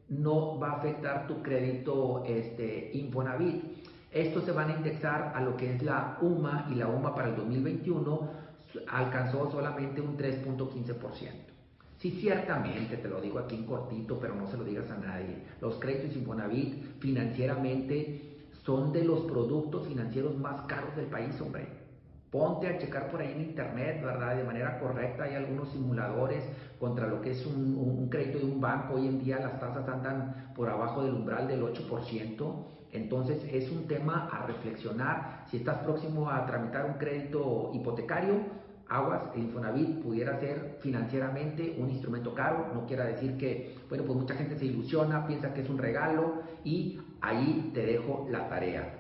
no 0.09 0.59
va 0.59 0.73
a 0.73 0.77
afectar 0.77 1.27
tu 1.27 1.43
crédito 1.43 2.25
este, 2.27 2.91
Infonavit. 2.93 3.65
Estos 4.11 4.45
se 4.45 4.53
van 4.53 4.71
a 4.71 4.77
indexar 4.77 5.33
a 5.35 5.41
lo 5.41 5.57
que 5.57 5.75
es 5.75 5.83
la 5.83 6.19
UMA 6.21 6.69
y 6.71 6.75
la 6.75 6.89
UMA 6.89 7.15
para 7.15 7.29
el 7.29 7.37
2021 7.37 8.29
alcanzó 8.89 9.51
solamente 9.51 10.01
un 10.01 10.19
3.15%. 10.19 11.51
Sí, 12.01 12.13
ciertamente, 12.13 12.97
te 12.97 13.09
lo 13.09 13.21
digo 13.21 13.39
aquí 13.39 13.57
en 13.57 13.67
cortito, 13.67 14.19
pero 14.19 14.35
no 14.35 14.47
se 14.47 14.57
lo 14.57 14.65
digas 14.65 14.91
a 14.91 14.97
nadie. 14.97 15.37
Los 15.61 15.75
créditos 15.75 16.17
Infonavit 16.17 16.99
financieramente 16.99 18.39
son 18.65 18.91
de 18.91 19.05
los 19.05 19.21
productos 19.25 19.87
financieros 19.87 20.35
más 20.39 20.63
caros 20.63 20.97
del 20.97 21.07
país, 21.07 21.39
hombre. 21.43 21.69
Ponte 22.31 22.69
a 22.69 22.79
checar 22.79 23.11
por 23.11 23.21
ahí 23.21 23.33
en 23.33 23.43
internet, 23.43 24.01
¿verdad? 24.03 24.35
De 24.35 24.45
manera 24.45 24.81
correcta, 24.81 25.25
hay 25.25 25.35
algunos 25.35 25.69
simuladores 25.73 26.43
contra 26.79 27.07
lo 27.07 27.21
que 27.21 27.33
es 27.33 27.45
un, 27.45 27.77
un 27.77 28.09
crédito 28.09 28.39
de 28.39 28.47
un 28.47 28.63
banco. 28.63 28.95
Hoy 28.95 29.07
en 29.07 29.23
día 29.23 29.39
las 29.39 29.61
tasas 29.61 29.87
andan 29.87 30.55
por 30.57 30.71
abajo 30.71 31.03
del 31.05 31.13
umbral 31.13 31.49
del 31.49 31.61
8%. 31.63 32.67
Entonces 32.93 33.45
es 33.53 33.71
un 33.71 33.87
tema 33.87 34.31
a 34.33 34.47
reflexionar. 34.47 35.45
Si 35.51 35.59
estás 35.59 35.81
próximo 35.81 36.31
a 36.31 36.47
tramitar 36.47 36.87
un 36.87 36.95
crédito 36.95 37.73
hipotecario, 37.75 38.37
aguas, 38.91 39.23
el 39.35 39.45
Infonavit 39.45 40.03
pudiera 40.03 40.39
ser 40.41 40.79
financieramente 40.81 41.77
un 41.79 41.91
instrumento 41.91 42.35
caro, 42.35 42.73
no 42.75 42.87
quiera 42.87 43.05
decir 43.05 43.39
que, 43.39 43.77
bueno, 43.89 44.05
pues 44.05 44.19
mucha 44.19 44.35
gente 44.35 44.59
se 44.59 44.67
ilusiona, 44.67 45.27
piensa 45.27 45.55
que 45.55 45.63
es 45.63 45.71
un 45.71 45.79
regalo 45.79 46.43
y 46.65 46.99
ahí 47.21 47.71
te 47.73 47.87
dejo 47.87 48.27
la 48.31 48.49
tarea. 48.49 48.97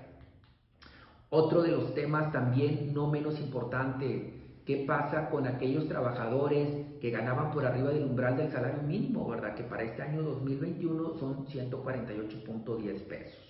Otro 1.28 1.62
de 1.62 1.72
los 1.72 1.94
temas 1.94 2.32
también 2.32 2.94
no 2.94 3.08
menos 3.08 3.38
importante, 3.40 4.60
¿qué 4.64 4.84
pasa 4.86 5.28
con 5.28 5.46
aquellos 5.46 5.88
trabajadores 5.88 6.68
que 7.00 7.10
ganaban 7.10 7.50
por 7.50 7.66
arriba 7.66 7.90
del 7.90 8.04
umbral 8.04 8.36
del 8.36 8.50
salario 8.50 8.82
mínimo, 8.82 9.28
verdad? 9.28 9.54
Que 9.54 9.64
para 9.64 9.82
este 9.82 10.02
año 10.02 10.22
2021 10.22 11.14
son 11.18 11.46
148.10 11.46 13.02
pesos. 13.06 13.49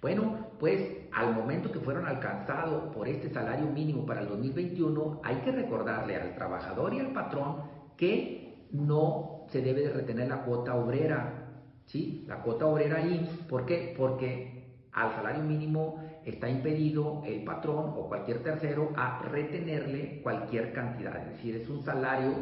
Bueno, 0.00 0.48
pues 0.60 1.08
al 1.12 1.34
momento 1.34 1.72
que 1.72 1.80
fueron 1.80 2.06
alcanzados 2.06 2.94
por 2.94 3.08
este 3.08 3.30
salario 3.30 3.66
mínimo 3.66 4.06
para 4.06 4.20
el 4.20 4.28
2021, 4.28 5.20
hay 5.24 5.36
que 5.36 5.50
recordarle 5.50 6.16
al 6.16 6.34
trabajador 6.36 6.94
y 6.94 7.00
al 7.00 7.12
patrón 7.12 7.62
que 7.96 8.68
no 8.70 9.46
se 9.48 9.60
debe 9.60 9.82
de 9.82 9.90
retener 9.90 10.28
la 10.28 10.44
cuota 10.44 10.76
obrera, 10.76 11.48
¿sí? 11.86 12.24
La 12.28 12.42
cuota 12.42 12.66
obrera 12.66 12.98
ahí, 12.98 13.28
¿por 13.48 13.66
qué? 13.66 13.94
Porque 13.96 14.58
al 14.92 15.12
salario 15.12 15.42
mínimo 15.42 15.96
está 16.24 16.48
impedido 16.48 17.22
el 17.26 17.42
patrón 17.44 17.94
o 17.96 18.08
cualquier 18.08 18.42
tercero 18.42 18.90
a 18.96 19.20
retenerle 19.22 20.20
cualquier 20.22 20.72
cantidad, 20.72 21.16
es 21.16 21.32
decir, 21.32 21.56
es 21.56 21.68
un 21.68 21.82
salario 21.82 22.32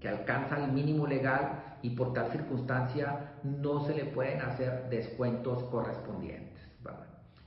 que 0.00 0.08
alcanza 0.08 0.62
el 0.62 0.72
mínimo 0.72 1.06
legal 1.06 1.78
y 1.80 1.90
por 1.90 2.12
tal 2.12 2.30
circunstancia 2.32 3.34
no 3.44 3.80
se 3.86 3.94
le 3.94 4.04
pueden 4.06 4.40
hacer 4.40 4.88
descuentos 4.90 5.62
correspondientes. 5.64 6.41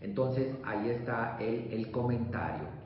Entonces 0.01 0.55
ahí 0.63 0.89
está 0.89 1.37
el, 1.39 1.67
el 1.71 1.91
comentario. 1.91 2.85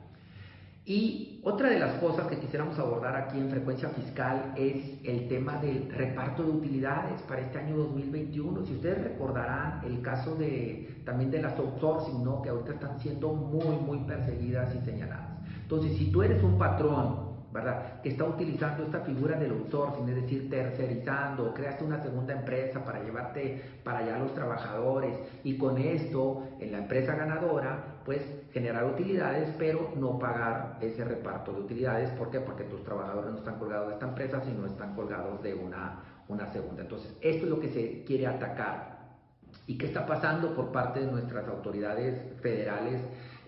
Y 0.84 1.40
otra 1.44 1.68
de 1.68 1.78
las 1.78 2.00
cosas 2.00 2.26
que 2.26 2.38
quisiéramos 2.38 2.78
abordar 2.78 3.14
aquí 3.14 3.38
en 3.38 3.50
frecuencia 3.50 3.90
fiscal 3.90 4.54
es 4.56 4.98
el 5.04 5.28
tema 5.28 5.58
del 5.58 5.88
reparto 5.90 6.42
de 6.42 6.50
utilidades 6.50 7.20
para 7.22 7.42
este 7.42 7.58
año 7.58 7.76
2021. 7.76 8.66
Si 8.66 8.74
ustedes 8.74 9.02
recordarán 9.04 9.82
el 9.84 10.00
caso 10.00 10.34
de 10.34 11.02
también 11.04 11.30
de 11.30 11.42
las 11.42 11.56
outsourcing, 11.58 12.24
¿no? 12.24 12.42
que 12.42 12.48
ahorita 12.48 12.72
están 12.72 12.98
siendo 12.98 13.32
muy, 13.32 13.76
muy 13.76 13.98
perseguidas 14.00 14.74
y 14.74 14.84
señaladas. 14.84 15.38
Entonces, 15.62 15.96
si 15.96 16.10
tú 16.10 16.22
eres 16.22 16.42
un 16.42 16.58
patrón 16.58 17.29
¿verdad? 17.52 18.00
Que 18.02 18.10
está 18.10 18.24
utilizando 18.24 18.84
esta 18.84 19.00
figura 19.00 19.38
del 19.38 19.50
outsourcing, 19.52 20.08
es 20.08 20.14
decir, 20.16 20.48
tercerizando, 20.48 21.52
creaste 21.52 21.84
una 21.84 22.02
segunda 22.02 22.34
empresa 22.34 22.84
para 22.84 23.02
llevarte 23.02 23.62
para 23.82 23.98
allá 23.98 24.16
a 24.16 24.18
los 24.20 24.34
trabajadores 24.34 25.14
y 25.42 25.58
con 25.58 25.78
esto 25.78 26.44
en 26.60 26.72
la 26.72 26.78
empresa 26.78 27.14
ganadora, 27.16 28.00
pues 28.04 28.22
generar 28.52 28.84
utilidades, 28.84 29.48
pero 29.58 29.92
no 29.96 30.18
pagar 30.18 30.78
ese 30.80 31.04
reparto 31.04 31.52
de 31.52 31.60
utilidades. 31.60 32.10
¿Por 32.10 32.30
qué? 32.30 32.40
Porque 32.40 32.64
tus 32.64 32.84
trabajadores 32.84 33.32
no 33.32 33.38
están 33.38 33.58
colgados 33.58 33.88
de 33.88 33.94
esta 33.94 34.08
empresa, 34.08 34.40
sino 34.44 34.66
están 34.66 34.94
colgados 34.94 35.42
de 35.42 35.54
una, 35.54 36.02
una 36.28 36.46
segunda. 36.52 36.82
Entonces, 36.82 37.16
esto 37.20 37.44
es 37.44 37.50
lo 37.50 37.60
que 37.60 37.68
se 37.68 38.04
quiere 38.04 38.26
atacar. 38.26 39.00
¿Y 39.66 39.76
qué 39.78 39.86
está 39.86 40.06
pasando 40.06 40.54
por 40.54 40.72
parte 40.72 41.00
de 41.00 41.10
nuestras 41.10 41.46
autoridades 41.48 42.40
federales? 42.40 43.00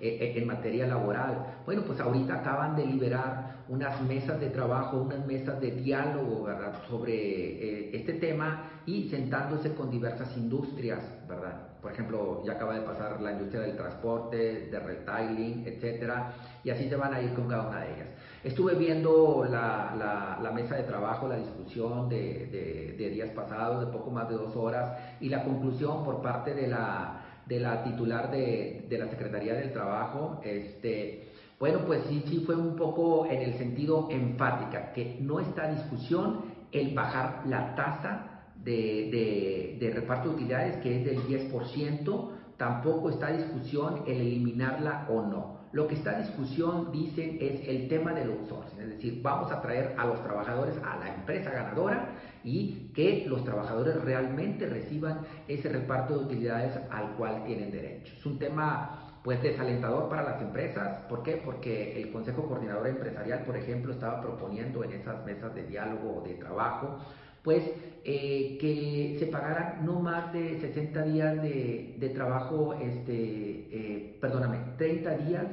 Eh, 0.04 0.18
eh, 0.20 0.32
en 0.36 0.48
materia 0.48 0.84
laboral. 0.88 1.62
Bueno, 1.64 1.82
pues 1.86 2.00
ahorita 2.00 2.40
acaban 2.40 2.74
de 2.74 2.84
liberar 2.84 3.62
unas 3.68 4.02
mesas 4.02 4.40
de 4.40 4.50
trabajo, 4.50 4.96
unas 4.96 5.24
mesas 5.26 5.60
de 5.60 5.70
diálogo, 5.70 6.42
¿verdad?, 6.42 6.74
sobre 6.88 7.14
eh, 7.14 7.90
este 7.96 8.14
tema 8.14 8.64
y 8.84 9.08
sentándose 9.10 9.76
con 9.76 9.92
diversas 9.92 10.36
industrias, 10.36 10.98
¿verdad? 11.28 11.68
Por 11.80 11.92
ejemplo, 11.92 12.42
ya 12.44 12.54
acaba 12.54 12.74
de 12.74 12.80
pasar 12.80 13.20
la 13.20 13.30
industria 13.30 13.60
del 13.60 13.76
transporte, 13.76 14.66
de 14.72 14.80
retailing, 14.80 15.64
etcétera, 15.68 16.32
y 16.64 16.70
así 16.70 16.88
se 16.88 16.96
van 16.96 17.14
a 17.14 17.22
ir 17.22 17.32
con 17.34 17.46
cada 17.46 17.68
una 17.68 17.82
de 17.82 17.94
ellas. 17.94 18.08
Estuve 18.42 18.74
viendo 18.74 19.46
la, 19.48 20.36
la, 20.42 20.50
mesa 20.50 20.74
de 20.74 20.82
trabajo, 20.82 21.28
la 21.28 21.36
discusión 21.36 22.08
de, 22.08 22.96
de 22.98 23.08
días 23.08 23.30
pasados, 23.30 23.86
de 23.86 23.92
poco 23.92 24.10
más 24.10 24.28
de 24.28 24.34
dos 24.34 24.56
horas, 24.56 24.98
y 25.20 25.28
la 25.28 25.44
conclusión 25.44 26.02
por 26.02 26.20
parte 26.20 26.54
de 26.54 26.66
la 26.66 27.21
de 27.46 27.60
la 27.60 27.82
titular 27.84 28.30
de, 28.30 28.86
la 28.90 29.08
Secretaría 29.08 29.54
del 29.54 29.72
Trabajo, 29.72 30.40
este, 30.44 31.28
bueno, 31.58 31.80
pues 31.86 32.02
sí, 32.08 32.24
sí 32.28 32.42
fue 32.46 32.56
un 32.56 32.76
poco 32.76 33.26
en 33.26 33.42
el 33.42 33.54
sentido 33.54 34.08
enfática, 34.10 34.92
que 34.92 35.18
no 35.20 35.40
está 35.40 35.64
a 35.64 35.74
discusión 35.74 36.52
el 36.72 36.94
bajar 36.94 37.42
la 37.46 37.74
tasa 37.74 38.44
de, 38.56 39.76
de, 39.78 39.90
reparto 39.90 40.30
de 40.30 40.34
utilidades, 40.36 40.76
que 40.78 40.98
es 40.98 41.04
del 41.04 41.50
10%, 41.50 42.30
tampoco 42.56 43.10
está 43.10 43.28
a 43.28 43.32
discusión 43.32 44.04
el 44.06 44.20
eliminarla 44.20 45.06
o 45.10 45.22
no. 45.22 45.62
Lo 45.72 45.88
que 45.88 45.94
está 45.94 46.16
a 46.16 46.20
discusión, 46.20 46.92
dicen, 46.92 47.38
es 47.40 47.66
el 47.66 47.88
tema 47.88 48.12
del 48.12 48.30
outsourcing, 48.30 48.80
es 48.80 48.88
decir, 48.90 49.20
vamos 49.22 49.50
a 49.50 49.60
traer 49.62 49.94
a 49.98 50.06
los 50.06 50.22
trabajadores 50.22 50.76
a 50.84 50.98
la 50.98 51.14
empresa 51.14 51.50
ganadora 51.50 52.10
y 52.44 52.90
que 52.94 53.24
los 53.26 53.44
trabajadores 53.44 54.02
realmente 54.02 54.66
reciban 54.66 55.20
ese 55.48 55.68
reparto 55.68 56.18
de 56.18 56.24
utilidades 56.24 56.78
al 56.90 57.14
cual 57.16 57.44
tienen 57.44 57.70
derecho. 57.70 58.14
Es 58.16 58.26
un 58.26 58.38
tema 58.38 59.02
pues 59.22 59.40
desalentador 59.42 60.08
para 60.08 60.22
las 60.22 60.42
empresas. 60.42 61.02
¿Por 61.08 61.22
qué? 61.22 61.40
Porque 61.44 62.00
el 62.00 62.10
Consejo 62.10 62.46
Coordinador 62.48 62.88
Empresarial, 62.88 63.44
por 63.44 63.56
ejemplo, 63.56 63.92
estaba 63.92 64.20
proponiendo 64.20 64.82
en 64.82 64.92
esas 64.92 65.24
mesas 65.24 65.54
de 65.54 65.62
diálogo 65.64 66.18
o 66.18 66.26
de 66.26 66.34
trabajo, 66.34 66.98
pues 67.42 67.62
eh, 68.04 68.58
que 68.60 69.16
se 69.18 69.26
pagaran 69.26 69.84
no 69.84 70.00
más 70.00 70.32
de 70.32 70.60
60 70.60 71.02
días 71.04 71.42
de, 71.42 72.12
trabajo, 72.14 72.74
este, 72.74 73.12
eh, 73.12 74.18
perdóname, 74.20 74.58
30 74.76 75.16
días 75.18 75.46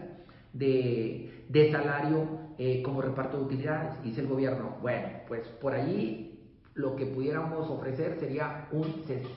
de, 0.54 1.46
de 1.48 1.72
salario 1.72 2.50
eh, 2.58 2.82
como 2.84 3.02
reparto 3.02 3.38
de 3.38 3.44
utilidades. 3.44 4.04
Dice 4.04 4.22
el 4.22 4.28
gobierno, 4.28 4.78
bueno, 4.82 5.08
pues 5.28 5.48
por 5.62 5.74
allí 5.74 6.29
lo 6.76 6.96
que 6.96 7.06
pudiéramos 7.06 7.70
ofrecer 7.70 8.18
sería 8.20 8.68
un 8.72 8.86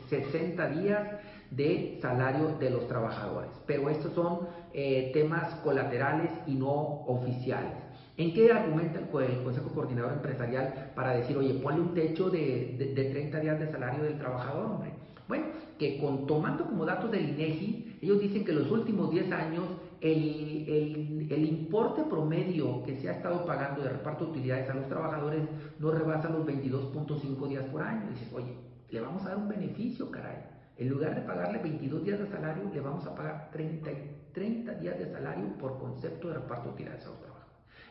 60 0.09 0.69
días 0.69 1.09
de 1.51 1.99
salario 2.01 2.57
de 2.59 2.71
los 2.71 2.89
trabajadores. 2.89 3.51
Pero 3.67 3.91
estos 3.91 4.13
son 4.15 4.49
eh, 4.73 5.11
temas 5.13 5.55
colaterales 5.57 6.31
y 6.47 6.55
no 6.55 6.73
oficiales. 7.07 7.73
¿En 8.17 8.35
qué 8.35 8.53
argumenta 8.53 9.01
el, 9.01 9.43
Consejo 9.43 9.71
Coordinador 9.71 10.13
Empresarial 10.13 10.93
para 10.95 11.15
decir, 11.15 11.37
oye, 11.37 11.55
ponle 11.55 11.81
un 11.81 11.95
techo 11.95 12.31
de, 12.31 12.77
de, 12.95 13.05
30 13.05 13.41
días 13.41 13.59
de 13.59 13.71
salario 13.71 14.05
del 14.05 14.19
trabajador, 14.19 14.67
hombre? 14.67 14.93
Bueno, 15.29 15.47
que 15.79 15.99
con, 15.99 16.27
tomando 16.27 16.67
como 16.67 16.85
datos 16.85 17.11
del 17.11 17.31
INEGI, 17.31 17.99
ellos 18.03 18.21
dicen 18.21 18.45
que 18.45 18.53
los 18.53 18.71
últimos 18.71 19.11
10 19.11 19.33
años 19.33 19.65
el, 20.03 21.29
el, 21.31 21.45
importe 21.45 22.03
promedio 22.03 22.83
que 22.83 22.97
se 22.97 23.09
ha 23.09 23.13
estado 23.13 23.47
pagando 23.47 23.83
de 23.83 23.89
reparto 23.89 24.25
de 24.25 24.31
utilidades 24.33 24.69
a 24.69 24.75
los 24.75 24.89
trabajadores 24.89 25.43
no 25.79 25.93
rebasa 25.93 26.29
los 26.29 26.45
22.5 26.45 27.49
días 27.49 27.65
por 27.67 27.83
año. 27.83 28.11
Y 28.11 28.15
dices, 28.15 28.33
oye, 28.33 28.57
le 28.91 29.01
vamos 29.01 29.25
a 29.25 29.29
dar 29.31 29.39
un 29.39 29.49
beneficio, 29.49 30.11
caray. 30.11 30.39
En 30.77 30.89
lugar 30.89 31.15
de 31.15 31.21
pagarle 31.21 31.59
22 31.59 32.05
días 32.05 32.19
de 32.19 32.27
salario, 32.27 32.69
le 32.75 32.81
vamos 32.81 33.07
a 33.07 33.15
pagar 33.15 33.51
30, 33.53 33.91
30 34.33 34.75
días 34.75 34.99
de 34.99 35.13
salario 35.13 35.57
por 35.59 35.79
concepto 35.79 36.29
de 36.29 36.35
reparto 36.35 36.69
de 36.69 36.75
utilidades 36.75 37.07
a 37.07 37.11
los 37.11 37.19
trabajadores. 37.19 37.32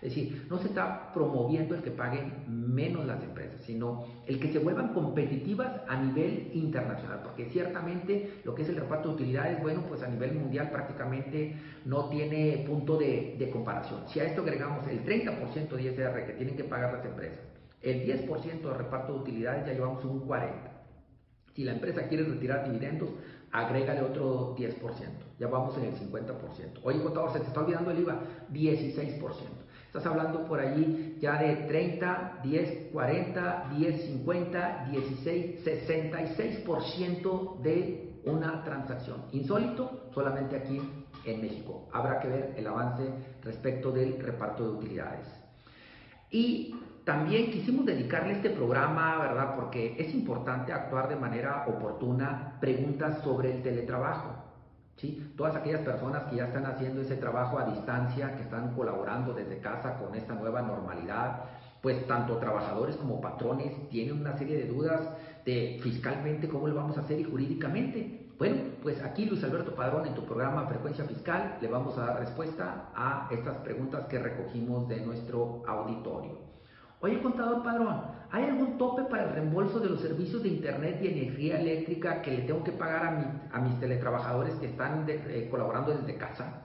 Es 0.01 0.15
decir, 0.15 0.47
no 0.49 0.57
se 0.57 0.67
está 0.67 1.13
promoviendo 1.13 1.75
el 1.75 1.83
que 1.83 1.91
paguen 1.91 2.45
menos 2.47 3.05
las 3.05 3.21
empresas, 3.23 3.61
sino 3.61 4.05
el 4.25 4.39
que 4.39 4.51
se 4.51 4.57
vuelvan 4.57 4.93
competitivas 4.93 5.81
a 5.87 6.01
nivel 6.01 6.49
internacional, 6.53 7.21
porque 7.23 7.45
ciertamente 7.51 8.41
lo 8.43 8.55
que 8.55 8.63
es 8.63 8.69
el 8.69 8.77
reparto 8.77 9.09
de 9.09 9.15
utilidades, 9.15 9.61
bueno, 9.61 9.83
pues 9.87 10.01
a 10.01 10.07
nivel 10.07 10.33
mundial 10.33 10.71
prácticamente 10.71 11.55
no 11.85 12.09
tiene 12.09 12.63
punto 12.67 12.97
de, 12.97 13.49
comparación. 13.53 14.01
Si 14.07 14.19
a 14.19 14.23
esto 14.23 14.41
agregamos 14.41 14.87
el 14.87 15.05
30% 15.05 15.69
de 15.69 15.83
ISR 15.83 16.25
que 16.25 16.33
tienen 16.33 16.55
que 16.55 16.63
pagar 16.63 16.93
las 16.93 17.05
empresas, 17.05 17.39
el 17.81 18.05
10% 18.05 18.61
de 18.61 18.73
reparto 18.73 19.13
de 19.13 19.19
utilidades, 19.19 19.67
ya 19.67 19.73
llevamos 19.73 20.03
un 20.03 20.27
40%. 20.27 20.71
Si 21.53 21.63
la 21.63 21.73
empresa 21.73 22.07
quiere 22.07 22.23
retirar 22.23 22.63
dividendos, 22.63 23.09
agrégale 23.51 24.01
otro 24.01 24.55
10%. 24.55 24.79
Ya 25.37 25.47
vamos 25.47 25.77
en 25.77 25.85
el 25.85 25.95
50%. 25.95 26.79
Oye, 26.83 27.03
contador, 27.03 27.33
se 27.33 27.39
te 27.39 27.47
está 27.47 27.59
olvidando 27.59 27.91
el 27.91 27.99
IVA, 27.99 28.21
16%. 28.51 29.60
Estás 29.91 30.05
hablando 30.05 30.45
por 30.45 30.61
allí 30.61 31.17
ya 31.19 31.37
de 31.37 31.53
30, 31.67 32.39
10, 32.43 32.91
40, 32.93 33.71
10, 33.77 34.01
50, 34.05 34.87
16, 34.89 35.65
66% 35.65 37.59
de 37.61 38.21
una 38.23 38.63
transacción. 38.63 39.25
Insólito, 39.33 40.09
solamente 40.13 40.55
aquí 40.55 40.81
en 41.25 41.41
México. 41.41 41.89
Habrá 41.91 42.21
que 42.21 42.29
ver 42.29 42.53
el 42.55 42.67
avance 42.67 43.03
respecto 43.43 43.91
del 43.91 44.17
reparto 44.17 44.63
de 44.63 44.77
utilidades. 44.77 45.27
Y 46.29 46.73
también 47.03 47.51
quisimos 47.51 47.85
dedicarle 47.85 48.35
este 48.35 48.51
programa, 48.51 49.19
¿verdad? 49.19 49.55
Porque 49.57 49.97
es 49.99 50.13
importante 50.13 50.71
actuar 50.71 51.09
de 51.09 51.17
manera 51.17 51.65
oportuna 51.67 52.55
preguntas 52.61 53.21
sobre 53.25 53.57
el 53.57 53.61
teletrabajo. 53.61 54.50
¿Sí? 55.01 55.33
Todas 55.35 55.55
aquellas 55.55 55.81
personas 55.81 56.25
que 56.25 56.35
ya 56.35 56.45
están 56.45 56.63
haciendo 56.67 57.01
ese 57.01 57.15
trabajo 57.15 57.57
a 57.57 57.65
distancia, 57.65 58.35
que 58.35 58.43
están 58.43 58.75
colaborando 58.75 59.33
desde 59.33 59.57
casa 59.57 59.97
con 59.97 60.13
esta 60.13 60.35
nueva 60.35 60.61
normalidad, 60.61 61.45
pues 61.81 62.05
tanto 62.05 62.37
trabajadores 62.37 62.97
como 62.97 63.19
patrones 63.19 63.89
tienen 63.89 64.21
una 64.21 64.37
serie 64.37 64.57
de 64.57 64.67
dudas 64.67 65.01
de 65.43 65.79
fiscalmente 65.81 66.47
cómo 66.47 66.67
lo 66.67 66.75
vamos 66.75 66.99
a 66.99 67.01
hacer 67.01 67.19
y 67.19 67.23
jurídicamente. 67.23 68.27
Bueno, 68.37 68.61
pues 68.83 69.01
aquí 69.01 69.25
Luis 69.25 69.43
Alberto 69.43 69.73
Padrón 69.73 70.05
en 70.05 70.13
tu 70.13 70.23
programa 70.23 70.67
Frecuencia 70.67 71.03
Fiscal 71.05 71.57
le 71.59 71.67
vamos 71.67 71.97
a 71.97 72.05
dar 72.05 72.19
respuesta 72.19 72.91
a 72.93 73.27
estas 73.31 73.57
preguntas 73.57 74.05
que 74.05 74.19
recogimos 74.19 74.87
de 74.87 75.03
nuestro 75.03 75.63
auditorio. 75.65 76.50
Oye, 77.03 77.19
contador 77.19 77.63
padrón, 77.63 77.99
¿hay 78.29 78.43
algún 78.43 78.77
tope 78.77 79.03
para 79.05 79.23
el 79.23 79.33
reembolso 79.33 79.79
de 79.79 79.89
los 79.89 80.01
servicios 80.01 80.43
de 80.43 80.49
internet 80.49 80.99
y 81.01 81.07
energía 81.07 81.59
eléctrica 81.59 82.21
que 82.21 82.29
le 82.29 82.41
tengo 82.43 82.63
que 82.63 82.73
pagar 82.73 83.05
a, 83.05 83.57
a 83.57 83.59
mis 83.59 83.79
teletrabajadores 83.79 84.53
que 84.55 84.67
están 84.67 85.05
eh, 85.07 85.47
colaborando 85.49 85.95
desde 85.95 86.15
casa? 86.15 86.61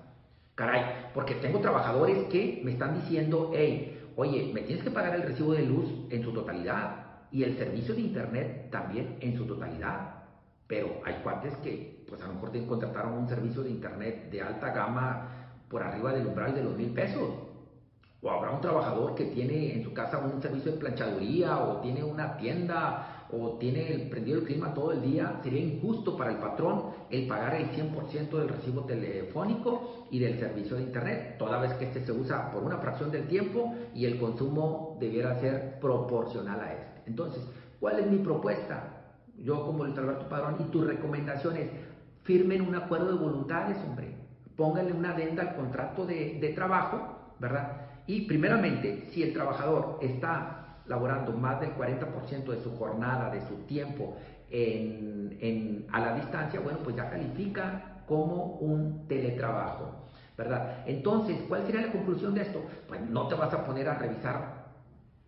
Caray, 0.54 1.10
porque 1.14 1.36
tengo 1.36 1.60
trabajadores 1.60 2.24
que 2.28 2.60
me 2.62 2.72
están 2.72 3.00
diciendo, 3.00 3.52
hey, 3.54 4.12
oye, 4.16 4.50
me 4.52 4.60
tienes 4.60 4.84
que 4.84 4.90
pagar 4.90 5.14
el 5.14 5.22
recibo 5.22 5.54
de 5.54 5.64
luz 5.64 5.90
en 6.10 6.22
su 6.22 6.32
totalidad 6.34 7.06
y 7.30 7.42
el 7.42 7.56
servicio 7.56 7.94
de 7.94 8.02
internet 8.02 8.70
también 8.70 9.16
en 9.20 9.38
su 9.38 9.46
totalidad. 9.46 10.24
Pero 10.66 11.00
hay 11.02 11.14
cuates 11.22 11.54
que, 11.58 12.04
pues 12.06 12.20
a 12.20 12.26
lo 12.26 12.34
mejor 12.34 12.52
te 12.52 12.66
contrataron 12.66 13.14
un 13.14 13.28
servicio 13.28 13.62
de 13.62 13.70
internet 13.70 14.30
de 14.30 14.42
alta 14.42 14.70
gama 14.70 15.28
por 15.70 15.82
arriba 15.82 16.12
del 16.12 16.26
umbral 16.26 16.54
de 16.54 16.62
los 16.62 16.76
mil 16.76 16.90
pesos 16.90 17.45
o 18.26 18.30
habrá 18.30 18.50
un 18.50 18.60
trabajador 18.60 19.14
que 19.14 19.26
tiene 19.26 19.74
en 19.74 19.84
su 19.84 19.92
casa 19.92 20.18
un 20.18 20.42
servicio 20.42 20.72
de 20.72 20.78
planchaduría 20.78 21.58
o 21.58 21.80
tiene 21.80 22.02
una 22.02 22.36
tienda 22.36 23.24
o 23.30 23.56
tiene 23.58 24.08
prendido 24.10 24.38
el 24.40 24.44
clima 24.44 24.74
todo 24.74 24.92
el 24.92 25.02
día, 25.02 25.40
sería 25.42 25.60
injusto 25.60 26.16
para 26.16 26.32
el 26.32 26.38
patrón 26.38 26.90
el 27.10 27.28
pagar 27.28 27.54
el 27.54 27.70
100% 27.70 28.30
del 28.30 28.48
recibo 28.48 28.82
telefónico 28.82 30.06
y 30.10 30.18
del 30.18 30.38
servicio 30.40 30.76
de 30.76 30.82
internet, 30.82 31.36
toda 31.38 31.60
vez 31.60 31.72
que 31.74 31.84
este 31.84 32.04
se 32.04 32.12
usa 32.12 32.50
por 32.50 32.64
una 32.64 32.78
fracción 32.78 33.12
del 33.12 33.28
tiempo 33.28 33.74
y 33.94 34.06
el 34.06 34.18
consumo 34.18 34.96
debiera 35.00 35.38
ser 35.40 35.78
proporcional 35.80 36.60
a 36.60 36.72
este. 36.72 37.02
Entonces, 37.06 37.42
¿cuál 37.78 38.00
es 38.00 38.06
mi 38.08 38.18
propuesta? 38.18 39.14
Yo 39.38 39.64
como 39.66 39.84
Luis 39.84 39.98
Alberto 39.98 40.28
Padrón 40.28 40.56
y 40.60 40.64
tus 40.70 40.84
recomendaciones, 40.84 41.70
firmen 42.22 42.62
un 42.62 42.74
acuerdo 42.74 43.12
de 43.12 43.18
voluntades, 43.18 43.76
hombre, 43.88 44.16
pónganle 44.56 44.92
una 44.92 45.12
adenda 45.12 45.42
al 45.42 45.54
contrato 45.54 46.06
de, 46.06 46.38
de 46.40 46.48
trabajo, 46.50 47.34
¿verdad? 47.38 47.85
Y 48.06 48.22
primeramente, 48.22 49.08
si 49.10 49.22
el 49.22 49.32
trabajador 49.32 49.98
está 50.00 50.78
laborando 50.86 51.32
más 51.32 51.60
del 51.60 51.74
40% 51.74 52.44
de 52.44 52.60
su 52.62 52.76
jornada, 52.76 53.30
de 53.30 53.40
su 53.42 53.54
tiempo 53.66 54.16
en, 54.50 55.86
a 55.92 56.00
la 56.00 56.14
distancia, 56.14 56.60
bueno, 56.60 56.78
pues 56.84 56.96
ya 56.96 57.10
califica 57.10 58.02
como 58.06 58.58
un 58.58 59.08
teletrabajo, 59.08 60.06
¿verdad? 60.36 60.84
Entonces, 60.86 61.38
¿cuál 61.48 61.66
sería 61.66 61.82
la 61.82 61.92
conclusión 61.92 62.34
de 62.34 62.42
esto? 62.42 62.62
Pues 62.86 63.00
no 63.00 63.26
te 63.26 63.34
vas 63.34 63.52
a 63.52 63.64
poner 63.64 63.88
a 63.88 63.94
revisar 63.94 64.66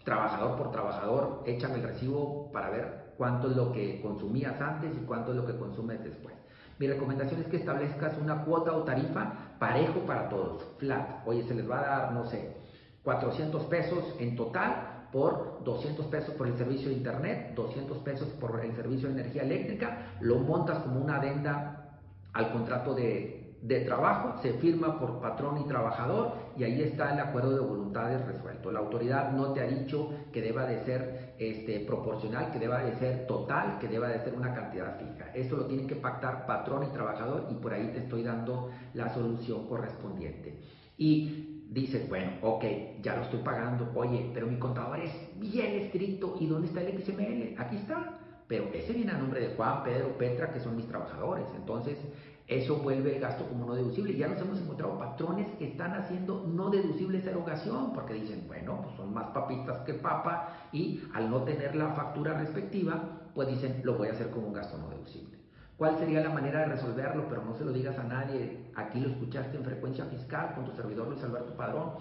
trabajador 0.04 0.56
por 0.56 0.70
trabajador, 0.70 1.42
échame 1.46 1.76
el 1.76 1.82
recibo 1.82 2.50
para 2.52 2.70
ver 2.70 3.14
cuánto 3.18 3.50
es 3.50 3.56
lo 3.56 3.72
que 3.72 4.00
consumías 4.00 4.60
antes 4.60 4.96
y 4.96 5.04
cuánto 5.04 5.32
es 5.32 5.36
lo 5.36 5.46
que 5.46 5.58
consumes 5.58 6.02
después. 6.04 6.34
Mi 6.78 6.86
recomendación 6.86 7.40
es 7.40 7.48
que 7.48 7.56
establezcas 7.56 8.16
una 8.18 8.44
cuota 8.44 8.72
o 8.72 8.84
tarifa 8.84 9.56
parejo 9.58 10.00
para 10.06 10.28
todos, 10.28 10.64
flat. 10.78 11.26
Oye, 11.26 11.42
se 11.42 11.54
les 11.54 11.68
va 11.68 11.80
a 11.80 11.82
dar, 11.82 12.12
no 12.12 12.24
sé, 12.24 12.57
400 13.02 13.64
pesos 13.64 14.14
en 14.18 14.36
total 14.36 15.06
por 15.12 15.62
200 15.64 16.06
pesos 16.06 16.34
por 16.34 16.46
el 16.46 16.56
servicio 16.56 16.88
de 16.88 16.96
internet, 16.96 17.52
200 17.54 17.98
pesos 17.98 18.28
por 18.40 18.60
el 18.62 18.74
servicio 18.74 19.08
de 19.08 19.20
energía 19.20 19.42
eléctrica, 19.42 20.16
lo 20.20 20.38
montas 20.38 20.78
como 20.80 21.00
una 21.00 21.16
adenda 21.16 21.98
al 22.34 22.52
contrato 22.52 22.94
de, 22.94 23.56
de, 23.62 23.80
trabajo, 23.80 24.40
se 24.42 24.52
firma 24.54 24.98
por 25.00 25.20
patrón 25.20 25.58
y 25.58 25.66
trabajador 25.66 26.34
y 26.56 26.64
ahí 26.64 26.82
está 26.82 27.14
el 27.14 27.20
acuerdo 27.20 27.54
de 27.54 27.60
voluntades 27.60 28.24
resuelto. 28.26 28.70
La 28.70 28.80
autoridad 28.80 29.32
no 29.32 29.52
te 29.52 29.60
ha 29.60 29.66
dicho 29.66 30.10
que 30.30 30.42
deba 30.42 30.66
de 30.66 30.84
ser 30.84 31.34
este, 31.38 31.80
proporcional, 31.80 32.52
que 32.52 32.58
deba 32.58 32.82
de 32.82 32.94
ser 32.96 33.26
total, 33.26 33.78
que 33.78 33.88
deba 33.88 34.08
de 34.08 34.20
ser 34.20 34.34
una 34.34 34.54
cantidad 34.54 34.98
fija. 34.98 35.32
Eso 35.34 35.56
lo 35.56 35.66
tienen 35.66 35.86
que 35.86 35.96
pactar 35.96 36.46
patrón 36.46 36.84
y 36.84 36.92
trabajador 36.92 37.46
y 37.50 37.54
por 37.54 37.72
ahí 37.72 37.88
te 37.88 38.00
estoy 38.00 38.22
dando 38.22 38.70
la 38.92 39.12
solución 39.14 39.66
correspondiente. 39.66 40.60
Y 40.98 41.57
dices, 41.68 42.08
bueno, 42.08 42.32
ok, 42.42 42.64
ya 43.02 43.16
lo 43.16 43.22
estoy 43.22 43.40
pagando, 43.40 43.90
oye, 43.94 44.30
pero 44.32 44.46
mi 44.46 44.58
contador 44.58 45.00
es 45.00 45.12
bien 45.36 45.74
estricto, 45.80 46.36
¿y 46.40 46.46
dónde 46.46 46.68
está 46.68 46.80
el 46.80 47.02
XML? 47.02 47.54
Aquí 47.58 47.76
está, 47.76 48.18
pero 48.46 48.64
ese 48.72 48.94
viene 48.94 49.12
a 49.12 49.18
nombre 49.18 49.40
de 49.40 49.54
Juan, 49.54 49.84
Pedro, 49.84 50.16
Petra, 50.16 50.50
que 50.52 50.60
son 50.60 50.76
mis 50.76 50.88
trabajadores, 50.88 51.46
entonces 51.54 51.98
eso 52.46 52.76
vuelve 52.76 53.16
el 53.16 53.20
gasto 53.20 53.46
como 53.46 53.66
no 53.66 53.74
deducible. 53.74 54.16
Ya 54.16 54.26
nos 54.26 54.40
hemos 54.40 54.58
encontrado 54.58 54.98
patrones 54.98 55.50
que 55.58 55.66
están 55.68 55.92
haciendo 55.92 56.46
no 56.46 56.70
deducible 56.70 57.18
esa 57.18 57.30
erogación, 57.30 57.92
porque 57.92 58.14
dicen, 58.14 58.44
bueno, 58.48 58.80
pues 58.82 58.96
son 58.96 59.12
más 59.12 59.26
papitas 59.28 59.80
que 59.80 59.92
papa, 59.92 60.68
y 60.72 61.02
al 61.12 61.30
no 61.30 61.42
tener 61.42 61.76
la 61.76 61.88
factura 61.90 62.38
respectiva, 62.38 63.30
pues 63.34 63.48
dicen, 63.48 63.82
lo 63.84 63.98
voy 63.98 64.08
a 64.08 64.12
hacer 64.12 64.30
como 64.30 64.46
un 64.46 64.54
gasto 64.54 64.78
no 64.78 64.88
deducible. 64.88 65.37
¿Cuál 65.78 65.96
sería 65.98 66.20
la 66.20 66.30
manera 66.30 66.60
de 66.60 66.66
resolverlo? 66.66 67.26
Pero 67.28 67.42
no 67.44 67.54
se 67.54 67.64
lo 67.64 67.72
digas 67.72 67.98
a 67.98 68.02
nadie. 68.02 68.70
Aquí 68.74 69.00
lo 69.00 69.08
escuchaste 69.08 69.56
en 69.56 69.64
frecuencia 69.64 70.04
fiscal 70.06 70.52
con 70.54 70.66
tu 70.66 70.72
servidor 70.72 71.08
Luis 71.08 71.22
Alberto 71.22 71.56
Padrón. 71.56 71.92